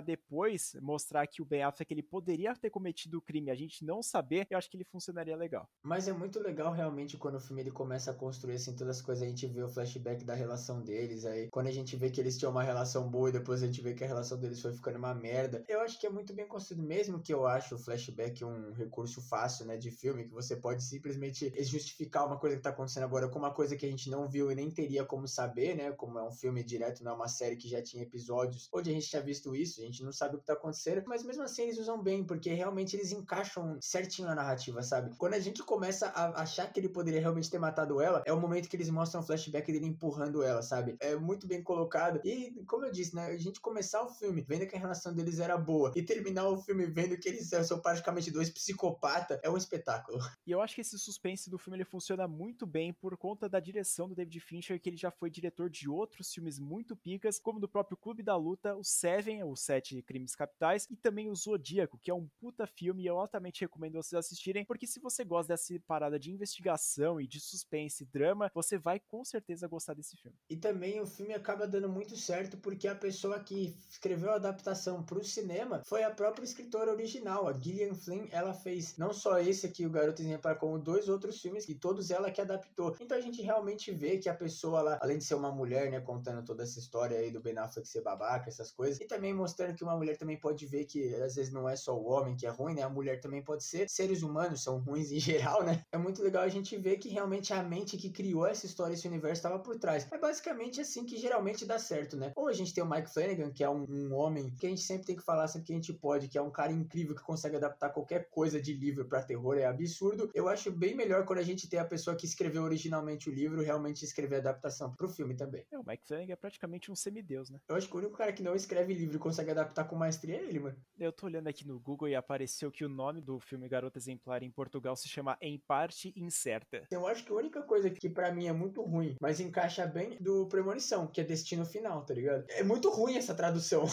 depois 0.00 0.74
mostrar 0.80 1.26
que 1.26 1.40
o 1.40 1.44
Ben 1.44 1.62
Affleck 1.62 1.92
ele 1.92 2.02
poderia 2.14 2.54
ter 2.54 2.70
cometido 2.70 3.18
o 3.18 3.20
crime, 3.20 3.50
a 3.50 3.56
gente 3.56 3.84
não 3.84 4.00
saber, 4.00 4.46
eu 4.48 4.56
acho 4.56 4.70
que 4.70 4.76
ele 4.76 4.84
funcionaria 4.84 5.36
legal. 5.36 5.68
Mas 5.82 6.06
é 6.06 6.12
muito 6.12 6.38
legal 6.38 6.72
realmente 6.72 7.16
quando 7.16 7.34
o 7.34 7.40
filme 7.40 7.60
ele 7.60 7.72
começa 7.72 8.12
a 8.12 8.14
construir 8.14 8.54
assim 8.54 8.72
todas 8.72 8.98
as 8.98 9.02
coisas, 9.02 9.24
a 9.24 9.26
gente 9.26 9.48
vê 9.48 9.60
o 9.60 9.68
flashback 9.68 10.24
da 10.24 10.32
relação 10.32 10.80
deles, 10.80 11.24
aí 11.24 11.48
quando 11.50 11.66
a 11.66 11.72
gente 11.72 11.96
vê 11.96 12.10
que 12.10 12.20
eles 12.20 12.38
tinham 12.38 12.52
uma 12.52 12.62
relação 12.62 13.10
boa 13.10 13.30
e 13.30 13.32
depois 13.32 13.64
a 13.64 13.66
gente 13.66 13.82
vê 13.82 13.94
que 13.94 14.04
a 14.04 14.06
relação 14.06 14.38
deles 14.38 14.62
foi 14.62 14.72
ficando 14.72 14.96
uma 14.96 15.12
merda. 15.12 15.64
Eu 15.66 15.80
acho 15.80 15.98
que 15.98 16.06
é 16.06 16.10
muito 16.10 16.32
bem 16.32 16.46
construído, 16.46 16.86
mesmo 16.86 17.18
que 17.18 17.34
eu 17.34 17.48
acho 17.48 17.74
o 17.74 17.78
flashback 17.80 18.44
um 18.44 18.72
recurso 18.74 19.20
fácil, 19.20 19.66
né, 19.66 19.76
de 19.76 19.90
filme, 19.90 20.22
que 20.22 20.32
você 20.32 20.54
pode 20.54 20.84
simplesmente 20.84 21.52
justificar 21.64 22.28
uma 22.28 22.38
coisa 22.38 22.54
que 22.54 22.62
tá 22.62 22.70
acontecendo 22.70 23.02
agora 23.02 23.28
com 23.28 23.40
uma 23.40 23.52
coisa 23.52 23.74
que 23.74 23.86
a 23.86 23.90
gente 23.90 24.08
não 24.08 24.28
viu 24.28 24.52
e 24.52 24.54
nem 24.54 24.70
teria 24.70 25.04
como 25.04 25.26
saber, 25.26 25.74
né, 25.74 25.90
como 25.90 26.16
é 26.16 26.22
um 26.22 26.32
filme 26.32 26.62
direto, 26.62 27.02
não 27.02 27.10
é 27.10 27.14
uma 27.16 27.28
série 27.28 27.56
que 27.56 27.68
já 27.68 27.82
tinha 27.82 28.04
episódios 28.04 28.68
onde 28.72 28.90
a 28.90 28.92
gente 28.92 29.08
tinha 29.08 29.20
visto 29.20 29.52
isso, 29.56 29.80
a 29.80 29.84
gente 29.84 30.04
não 30.04 30.12
sabe 30.12 30.36
o 30.36 30.38
que 30.38 30.46
tá 30.46 30.52
acontecendo, 30.52 31.02
mas 31.08 31.24
mesmo 31.24 31.42
assim 31.42 31.64
eles 31.64 31.78
usam 31.78 32.03
bem, 32.04 32.22
porque 32.22 32.52
realmente 32.52 32.94
eles 32.94 33.10
encaixam 33.10 33.78
certinho 33.80 34.28
a 34.28 34.34
narrativa, 34.34 34.82
sabe? 34.82 35.14
Quando 35.16 35.34
a 35.34 35.40
gente 35.40 35.62
começa 35.62 36.08
a 36.08 36.42
achar 36.42 36.70
que 36.72 36.78
ele 36.78 36.88
poderia 36.88 37.20
realmente 37.20 37.50
ter 37.50 37.58
matado 37.58 38.00
ela, 38.00 38.22
é 38.26 38.32
o 38.32 38.40
momento 38.40 38.68
que 38.68 38.76
eles 38.76 38.90
mostram 38.90 39.22
o 39.22 39.24
flashback 39.24 39.72
dele 39.72 39.86
empurrando 39.86 40.42
ela, 40.42 40.62
sabe? 40.62 40.96
É 41.00 41.16
muito 41.16 41.46
bem 41.46 41.62
colocado. 41.62 42.20
E, 42.24 42.62
como 42.66 42.84
eu 42.84 42.92
disse, 42.92 43.16
né? 43.16 43.26
A 43.26 43.36
gente 43.38 43.60
começar 43.60 44.02
o 44.02 44.10
filme 44.10 44.44
vendo 44.46 44.66
que 44.66 44.76
a 44.76 44.78
relação 44.78 45.14
deles 45.14 45.38
era 45.38 45.56
boa 45.56 45.92
e 45.96 46.02
terminar 46.02 46.46
o 46.48 46.58
filme 46.58 46.86
vendo 46.86 47.16
que 47.16 47.28
eles 47.28 47.48
são 47.48 47.80
praticamente 47.80 48.30
dois 48.30 48.50
psicopatas 48.50 49.38
é 49.42 49.50
um 49.50 49.56
espetáculo. 49.56 50.18
E 50.46 50.50
eu 50.50 50.60
acho 50.60 50.74
que 50.74 50.82
esse 50.82 50.98
suspense 50.98 51.48
do 51.48 51.56
filme 51.56 51.78
ele 51.78 51.84
funciona 51.84 52.28
muito 52.28 52.66
bem 52.66 52.92
por 52.92 53.16
conta 53.16 53.48
da 53.48 53.58
direção 53.58 54.06
do 54.08 54.14
David 54.14 54.40
Fincher, 54.40 54.78
que 54.78 54.90
ele 54.90 54.96
já 54.96 55.10
foi 55.10 55.30
diretor 55.30 55.70
de 55.70 55.88
outros 55.88 56.32
filmes 56.32 56.58
muito 56.58 56.94
picas, 56.94 57.38
como 57.38 57.58
do 57.58 57.68
próprio 57.68 57.96
Clube 57.96 58.22
da 58.22 58.36
Luta, 58.36 58.74
o 58.76 58.84
Seven, 58.84 59.42
os 59.44 59.60
Sete 59.60 60.02
Crimes 60.02 60.34
Capitais, 60.34 60.86
e 60.90 60.96
também 60.96 61.30
o 61.30 61.34
Zodíaco, 61.34 61.93
que 61.98 62.10
é 62.10 62.14
um 62.14 62.28
puta 62.40 62.66
filme 62.66 63.02
e 63.02 63.06
eu 63.06 63.18
altamente 63.18 63.60
recomendo 63.62 63.94
vocês 63.94 64.18
assistirem, 64.18 64.64
porque 64.64 64.86
se 64.86 65.00
você 65.00 65.24
gosta 65.24 65.52
dessa 65.52 65.74
parada 65.86 66.18
de 66.18 66.30
investigação 66.30 67.20
e 67.20 67.26
de 67.26 67.40
suspense 67.40 68.04
e 68.04 68.06
drama, 68.06 68.50
você 68.54 68.78
vai 68.78 69.00
com 69.00 69.24
certeza 69.24 69.68
gostar 69.68 69.94
desse 69.94 70.16
filme. 70.16 70.36
E 70.48 70.56
também 70.56 71.00
o 71.00 71.06
filme 71.06 71.34
acaba 71.34 71.66
dando 71.66 71.88
muito 71.88 72.16
certo 72.16 72.56
porque 72.58 72.88
a 72.88 72.94
pessoa 72.94 73.40
que 73.40 73.76
escreveu 73.88 74.30
a 74.30 74.36
adaptação 74.36 75.02
para 75.02 75.18
o 75.18 75.24
cinema 75.24 75.82
foi 75.84 76.02
a 76.02 76.10
própria 76.10 76.44
escritora 76.44 76.90
original, 76.90 77.48
a 77.48 77.52
Gillian 77.52 77.94
Flynn. 77.94 78.26
Ela 78.30 78.54
fez 78.54 78.96
não 78.96 79.12
só 79.12 79.38
esse 79.38 79.66
aqui, 79.66 79.86
o 79.86 79.90
Garoto 79.90 80.22
Exemplar, 80.22 80.56
como 80.58 80.78
dois 80.78 81.08
outros 81.08 81.40
filmes 81.40 81.68
e 81.68 81.74
todos 81.74 82.10
ela 82.10 82.30
que 82.30 82.40
adaptou. 82.40 82.96
Então 83.00 83.16
a 83.16 83.20
gente 83.20 83.42
realmente 83.42 83.92
vê 83.92 84.18
que 84.18 84.28
a 84.28 84.34
pessoa 84.34 84.82
lá, 84.82 84.98
além 85.00 85.18
de 85.18 85.24
ser 85.24 85.34
uma 85.34 85.52
mulher, 85.52 85.90
né, 85.90 86.00
contando 86.00 86.44
toda 86.44 86.62
essa 86.62 86.78
história 86.78 87.18
aí 87.18 87.30
do 87.30 87.40
Ben 87.40 87.56
Affleck 87.58 87.88
ser 87.88 88.02
babaca, 88.02 88.48
essas 88.48 88.70
coisas, 88.70 89.00
e 89.00 89.06
também 89.06 89.34
mostrando 89.34 89.74
que 89.74 89.84
uma 89.84 89.96
mulher 89.96 90.16
também 90.16 90.38
pode 90.38 90.66
ver 90.66 90.84
que 90.84 91.14
às 91.16 91.34
vezes 91.34 91.52
não 91.52 91.68
é 91.68 91.76
só 91.84 91.94
o 91.96 92.06
homem 92.06 92.36
que 92.36 92.46
é 92.46 92.50
ruim, 92.50 92.74
né? 92.74 92.82
A 92.82 92.88
mulher 92.88 93.20
também 93.20 93.42
pode 93.42 93.64
ser. 93.64 93.88
Seres 93.88 94.22
humanos 94.22 94.62
são 94.62 94.78
ruins 94.78 95.12
em 95.12 95.20
geral, 95.20 95.62
né? 95.62 95.82
É 95.92 95.98
muito 95.98 96.22
legal 96.22 96.42
a 96.42 96.48
gente 96.48 96.76
ver 96.76 96.96
que 96.98 97.08
realmente 97.08 97.52
a 97.52 97.62
mente 97.62 97.96
que 97.96 98.10
criou 98.10 98.46
essa 98.46 98.66
história, 98.66 98.94
esse 98.94 99.06
universo 99.06 99.36
estava 99.36 99.58
por 99.58 99.78
trás. 99.78 100.06
É 100.10 100.18
basicamente 100.18 100.80
assim 100.80 101.04
que 101.04 101.16
geralmente 101.16 101.64
dá 101.64 101.78
certo, 101.78 102.16
né? 102.16 102.32
Ou 102.34 102.48
a 102.48 102.52
gente 102.52 102.72
tem 102.72 102.82
o 102.82 102.88
Mike 102.88 103.12
Flanagan, 103.12 103.50
que 103.50 103.62
é 103.62 103.68
um, 103.68 103.84
um 103.88 104.14
homem 104.14 104.50
que 104.56 104.66
a 104.66 104.68
gente 104.70 104.82
sempre 104.82 105.06
tem 105.06 105.16
que 105.16 105.22
falar 105.22 105.46
sempre 105.48 105.66
que 105.66 105.72
a 105.72 105.76
gente 105.76 105.92
pode, 105.92 106.28
que 106.28 106.38
é 106.38 106.42
um 106.42 106.50
cara 106.50 106.72
incrível 106.72 107.14
que 107.14 107.22
consegue 107.22 107.56
adaptar 107.56 107.90
qualquer 107.90 108.28
coisa 108.30 108.60
de 108.60 108.72
livro 108.72 109.04
para 109.06 109.22
terror, 109.22 109.58
é 109.58 109.66
absurdo. 109.66 110.30
Eu 110.34 110.48
acho 110.48 110.70
bem 110.70 110.94
melhor 110.94 111.24
quando 111.24 111.38
a 111.40 111.42
gente 111.42 111.68
tem 111.68 111.78
a 111.78 111.84
pessoa 111.84 112.16
que 112.16 112.26
escreveu 112.26 112.62
originalmente 112.62 113.28
o 113.28 113.32
livro 113.32 113.62
realmente 113.62 114.04
escrever 114.04 114.36
a 114.36 114.38
adaptação 114.38 114.90
pro 114.92 115.08
filme 115.08 115.34
também. 115.34 115.64
É, 115.70 115.78
o 115.78 115.84
Mike 115.86 116.06
Flanagan 116.06 116.32
é 116.32 116.36
praticamente 116.36 116.90
um 116.90 116.96
semideus, 116.96 117.50
né? 117.50 117.60
Eu 117.68 117.76
acho 117.76 117.88
que 117.88 117.94
o 117.94 117.98
único 117.98 118.16
cara 118.16 118.32
que 118.32 118.42
não 118.42 118.54
escreve 118.54 118.94
livro 118.94 119.16
e 119.16 119.18
consegue 119.18 119.50
adaptar 119.50 119.84
com 119.84 119.96
maestria 119.96 120.36
é 120.36 120.44
ele, 120.44 120.60
mano. 120.60 120.76
Eu 120.98 121.12
tô 121.12 121.26
olhando 121.26 121.48
aqui 121.48 121.66
no 121.66 121.73
Google 121.78 122.08
e 122.08 122.14
apareceu 122.14 122.70
que 122.70 122.84
o 122.84 122.88
nome 122.88 123.20
do 123.20 123.38
filme 123.38 123.68
Garota 123.68 123.98
Exemplar 123.98 124.42
em 124.42 124.50
Portugal 124.50 124.96
se 124.96 125.08
chama 125.08 125.36
Em 125.40 125.58
Parte 125.58 126.12
Incerta. 126.16 126.86
Eu 126.90 127.06
acho 127.06 127.24
que 127.24 127.32
a 127.32 127.36
única 127.36 127.62
coisa 127.62 127.90
que 127.90 128.08
para 128.08 128.32
mim 128.32 128.46
é 128.46 128.52
muito 128.52 128.82
ruim, 128.82 129.16
mas 129.20 129.40
encaixa 129.40 129.86
bem 129.86 130.16
do 130.20 130.46
Premonição, 130.46 131.06
que 131.06 131.20
é 131.20 131.24
Destino 131.24 131.64
Final, 131.64 132.04
tá 132.04 132.14
ligado? 132.14 132.44
É 132.48 132.62
muito 132.62 132.90
ruim 132.90 133.16
essa 133.16 133.34
tradução. 133.34 133.84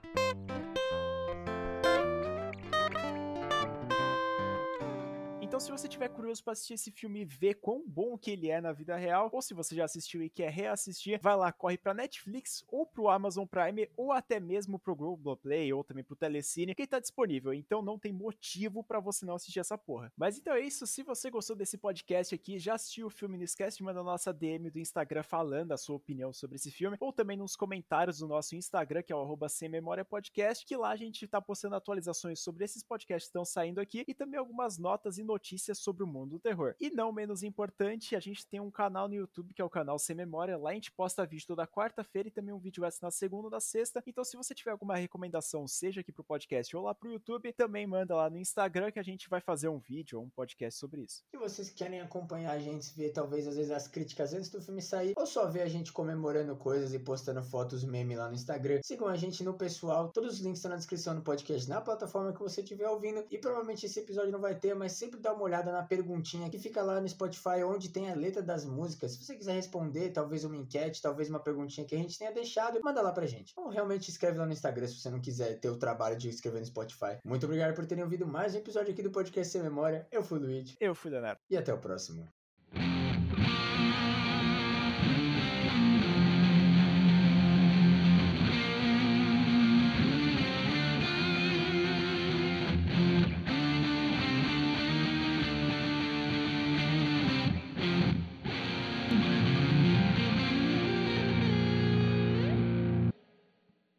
Então, 5.54 5.60
se 5.60 5.70
você 5.70 5.88
tiver 5.88 6.10
curioso 6.10 6.44
para 6.44 6.54
assistir 6.54 6.74
esse 6.74 6.90
filme 6.90 7.22
e 7.22 7.26
ver 7.26 7.54
quão 7.54 7.88
bom 7.88 8.18
que 8.18 8.32
ele 8.32 8.50
é 8.50 8.60
na 8.60 8.72
vida 8.72 8.96
real, 8.96 9.30
ou 9.32 9.40
se 9.40 9.54
você 9.54 9.76
já 9.76 9.86
assistiu 9.86 10.24
e 10.24 10.28
quer 10.28 10.50
reassistir, 10.50 11.20
vai 11.22 11.36
lá, 11.36 11.52
corre 11.52 11.78
para 11.78 11.94
Netflix 11.94 12.66
ou 12.68 12.88
pro 12.88 13.08
Amazon 13.08 13.46
Prime 13.46 13.88
ou 13.96 14.12
até 14.12 14.40
mesmo 14.40 14.80
pro 14.80 14.96
Globoplay 14.96 15.72
ou 15.72 15.84
também 15.84 16.04
pro 16.04 16.16
Telecine, 16.16 16.74
que 16.74 16.88
tá 16.88 17.00
disponível. 17.00 17.54
Então, 17.54 17.84
não 17.84 18.00
tem 18.00 18.12
motivo 18.12 18.84
para 18.84 19.00
você 19.00 19.28
não 19.28 19.36
assistir 19.36 19.60
essa 19.60 19.78
porra. 19.78 20.12
Mas 20.18 20.40
então 20.40 20.56
é 20.56 20.60
isso, 20.60 20.88
se 20.88 21.04
você 21.04 21.30
gostou 21.30 21.56
desse 21.56 21.78
podcast 21.78 22.34
aqui, 22.34 22.58
já 22.58 22.74
assistiu 22.74 23.06
o 23.06 23.12
filme, 23.12 23.38
não 23.38 23.44
esquece 23.44 23.78
de 23.78 23.84
mandar 23.84 24.02
nossa 24.02 24.34
DM 24.34 24.72
do 24.72 24.80
Instagram 24.80 25.22
falando 25.22 25.72
a 25.72 25.78
sua 25.78 25.98
opinião 25.98 26.34
sobre 26.34 26.56
esse 26.56 26.72
filme, 26.72 26.98
ou 27.00 27.14
também 27.14 27.38
nos 27.38 27.56
comentários 27.56 28.18
do 28.18 28.28
nosso 28.28 28.56
Instagram, 28.56 29.04
que 29.04 29.14
é 29.14 29.16
o 29.16 29.22
arroba 29.22 29.48
Sem 29.48 29.70
Memória 29.70 30.04
Podcast, 30.04 30.66
que 30.66 30.76
lá 30.76 30.90
a 30.90 30.96
gente 30.96 31.28
tá 31.28 31.40
postando 31.40 31.76
atualizações 31.76 32.40
sobre 32.40 32.66
esses 32.66 32.82
podcasts 32.82 33.28
que 33.28 33.30
estão 33.30 33.46
saindo 33.46 33.80
aqui 33.80 34.04
e 34.08 34.16
também 34.16 34.40
algumas 34.40 34.80
notas 34.80 35.20
e 35.20 35.24
notícias 35.24 35.43
notícias 35.44 35.78
sobre 35.78 36.04
o 36.04 36.08
mundo 36.08 36.32
do 36.32 36.40
terror. 36.40 36.74
E 36.80 36.90
não 36.90 37.12
menos 37.12 37.44
importante, 37.44 38.16
a 38.16 38.20
gente 38.22 38.48
tem 38.48 38.62
um 38.62 38.72
canal 38.72 39.10
no 39.10 39.16
YouTube 39.16 39.54
que 39.54 39.62
é 39.62 39.66
o 39.66 39.70
canal 39.70 40.00
Sem 40.00 40.16
Memória. 40.16 40.58
Lá 40.58 40.70
a 40.70 40.74
gente 40.74 40.92
posta 40.92 41.26
vídeo 41.26 41.46
toda 41.48 41.68
quarta-feira 41.68 42.30
e 42.30 42.32
também 42.32 42.54
um 42.54 42.60
vídeo 42.60 42.86
extra 42.86 43.08
na 43.08 43.12
segunda 43.12 43.48
ou 43.48 43.52
na 43.52 43.60
sexta. 43.60 44.02
Então, 44.08 44.24
se 44.24 44.38
você 44.38 44.56
tiver 44.56 44.72
alguma 44.72 44.96
recomendação, 44.96 45.68
seja 45.68 46.00
aqui 46.00 46.14
pro 46.14 46.24
podcast 46.24 46.74
ou 46.76 46.84
lá 46.84 46.96
pro 46.96 47.12
YouTube, 47.12 47.52
também 47.52 47.86
manda 47.86 48.16
lá 48.16 48.30
no 48.30 48.38
Instagram 48.38 48.90
que 48.90 49.00
a 49.00 49.04
gente 49.04 49.30
vai 49.30 49.42
fazer 49.42 49.68
um 49.68 49.80
vídeo 49.80 50.18
ou 50.18 50.26
um 50.26 50.30
podcast 50.30 50.80
sobre 50.80 51.02
isso. 51.02 51.24
Se 51.30 51.38
vocês 51.38 51.70
querem 51.70 52.00
acompanhar 52.00 52.52
a 52.52 52.60
gente, 52.60 52.96
ver 52.96 53.12
talvez 53.12 53.46
às 53.46 53.58
vezes 53.58 53.72
as 53.72 53.88
críticas 53.88 54.34
antes 54.34 54.50
do 54.50 54.62
filme 54.62 54.82
sair, 54.82 55.14
ou 55.18 55.26
só 55.26 55.46
ver 55.50 55.62
a 55.62 55.68
gente 55.68 55.92
comemorando 55.92 56.56
coisas 56.56 56.94
e 56.94 57.00
postando 57.00 57.44
fotos 57.44 57.84
meme 57.84 58.16
lá 58.16 58.30
no 58.30 58.36
Instagram, 58.36 58.80
sigam 58.84 59.10
a 59.10 59.18
gente 59.18 59.44
no 59.44 59.54
pessoal. 59.54 60.10
Todos 60.10 60.36
os 60.36 60.40
links 60.40 60.60
estão 60.60 60.72
na 60.72 60.78
descrição 60.78 61.16
do 61.16 61.22
podcast 61.22 61.68
na 61.68 61.82
plataforma 61.82 62.32
que 62.32 62.40
você 62.40 62.62
estiver 62.62 62.88
ouvindo. 62.88 63.26
E 63.30 63.38
provavelmente 63.38 63.86
esse 63.86 64.00
episódio 64.00 64.32
não 64.32 64.40
vai 64.40 64.56
ter, 64.56 64.74
mas 64.74 64.94
sempre 64.94 65.20
dá 65.20 65.33
uma 65.34 65.44
olhada 65.44 65.72
na 65.72 65.84
perguntinha 65.84 66.50
que 66.50 66.60
fica 66.60 66.82
lá 66.82 67.00
no 67.02 67.08
Spotify, 67.08 67.64
onde 67.66 67.90
tem 67.90 68.10
a 68.10 68.16
letra 68.16 68.42
das 68.42 68.66
músicas. 68.66 69.12
Se 69.12 69.24
você 69.24 69.36
quiser 69.36 69.54
responder, 69.54 70.12
talvez 70.12 70.44
uma 70.44 70.56
enquete, 70.56 71.02
talvez 71.02 71.30
uma 71.30 71.40
perguntinha 71.40 71.86
que 71.86 71.96
a 71.96 71.98
gente 71.98 72.18
tenha 72.18 72.32
deixado, 72.32 72.80
manda 72.84 73.02
lá 73.02 73.12
pra 73.12 73.26
gente. 73.26 73.54
Ou 73.58 73.70
realmente 73.70 74.10
escreve 74.10 74.38
lá 74.38 74.46
no 74.46 74.54
Instagram 74.54 74.88
se 74.88 75.00
você 75.00 75.10
não 75.10 75.20
quiser 75.20 75.60
ter 75.60 75.70
o 75.70 75.78
trabalho 75.78 76.18
de 76.18 76.30
escrever 76.30 76.60
no 76.60 76.66
Spotify. 76.66 77.18
Muito 77.26 77.46
obrigado 77.46 77.74
por 77.74 77.86
terem 77.86 78.04
ouvido 78.04 78.28
mais 78.28 78.56
um 78.56 78.60
episódio 78.60 78.92
aqui 78.92 79.02
do 79.02 79.12
Podcast 79.12 79.52
Sem 79.52 79.64
Memória. 79.64 80.08
Eu 80.12 80.24
fui 80.24 80.40
o 80.40 80.42
Luigi. 80.42 80.76
Eu 80.80 80.96
fui 80.96 81.10
o 81.10 81.14
Leonardo. 81.14 81.40
E 81.50 81.58
até 81.58 81.74
o 81.74 81.78
próximo. 81.78 82.28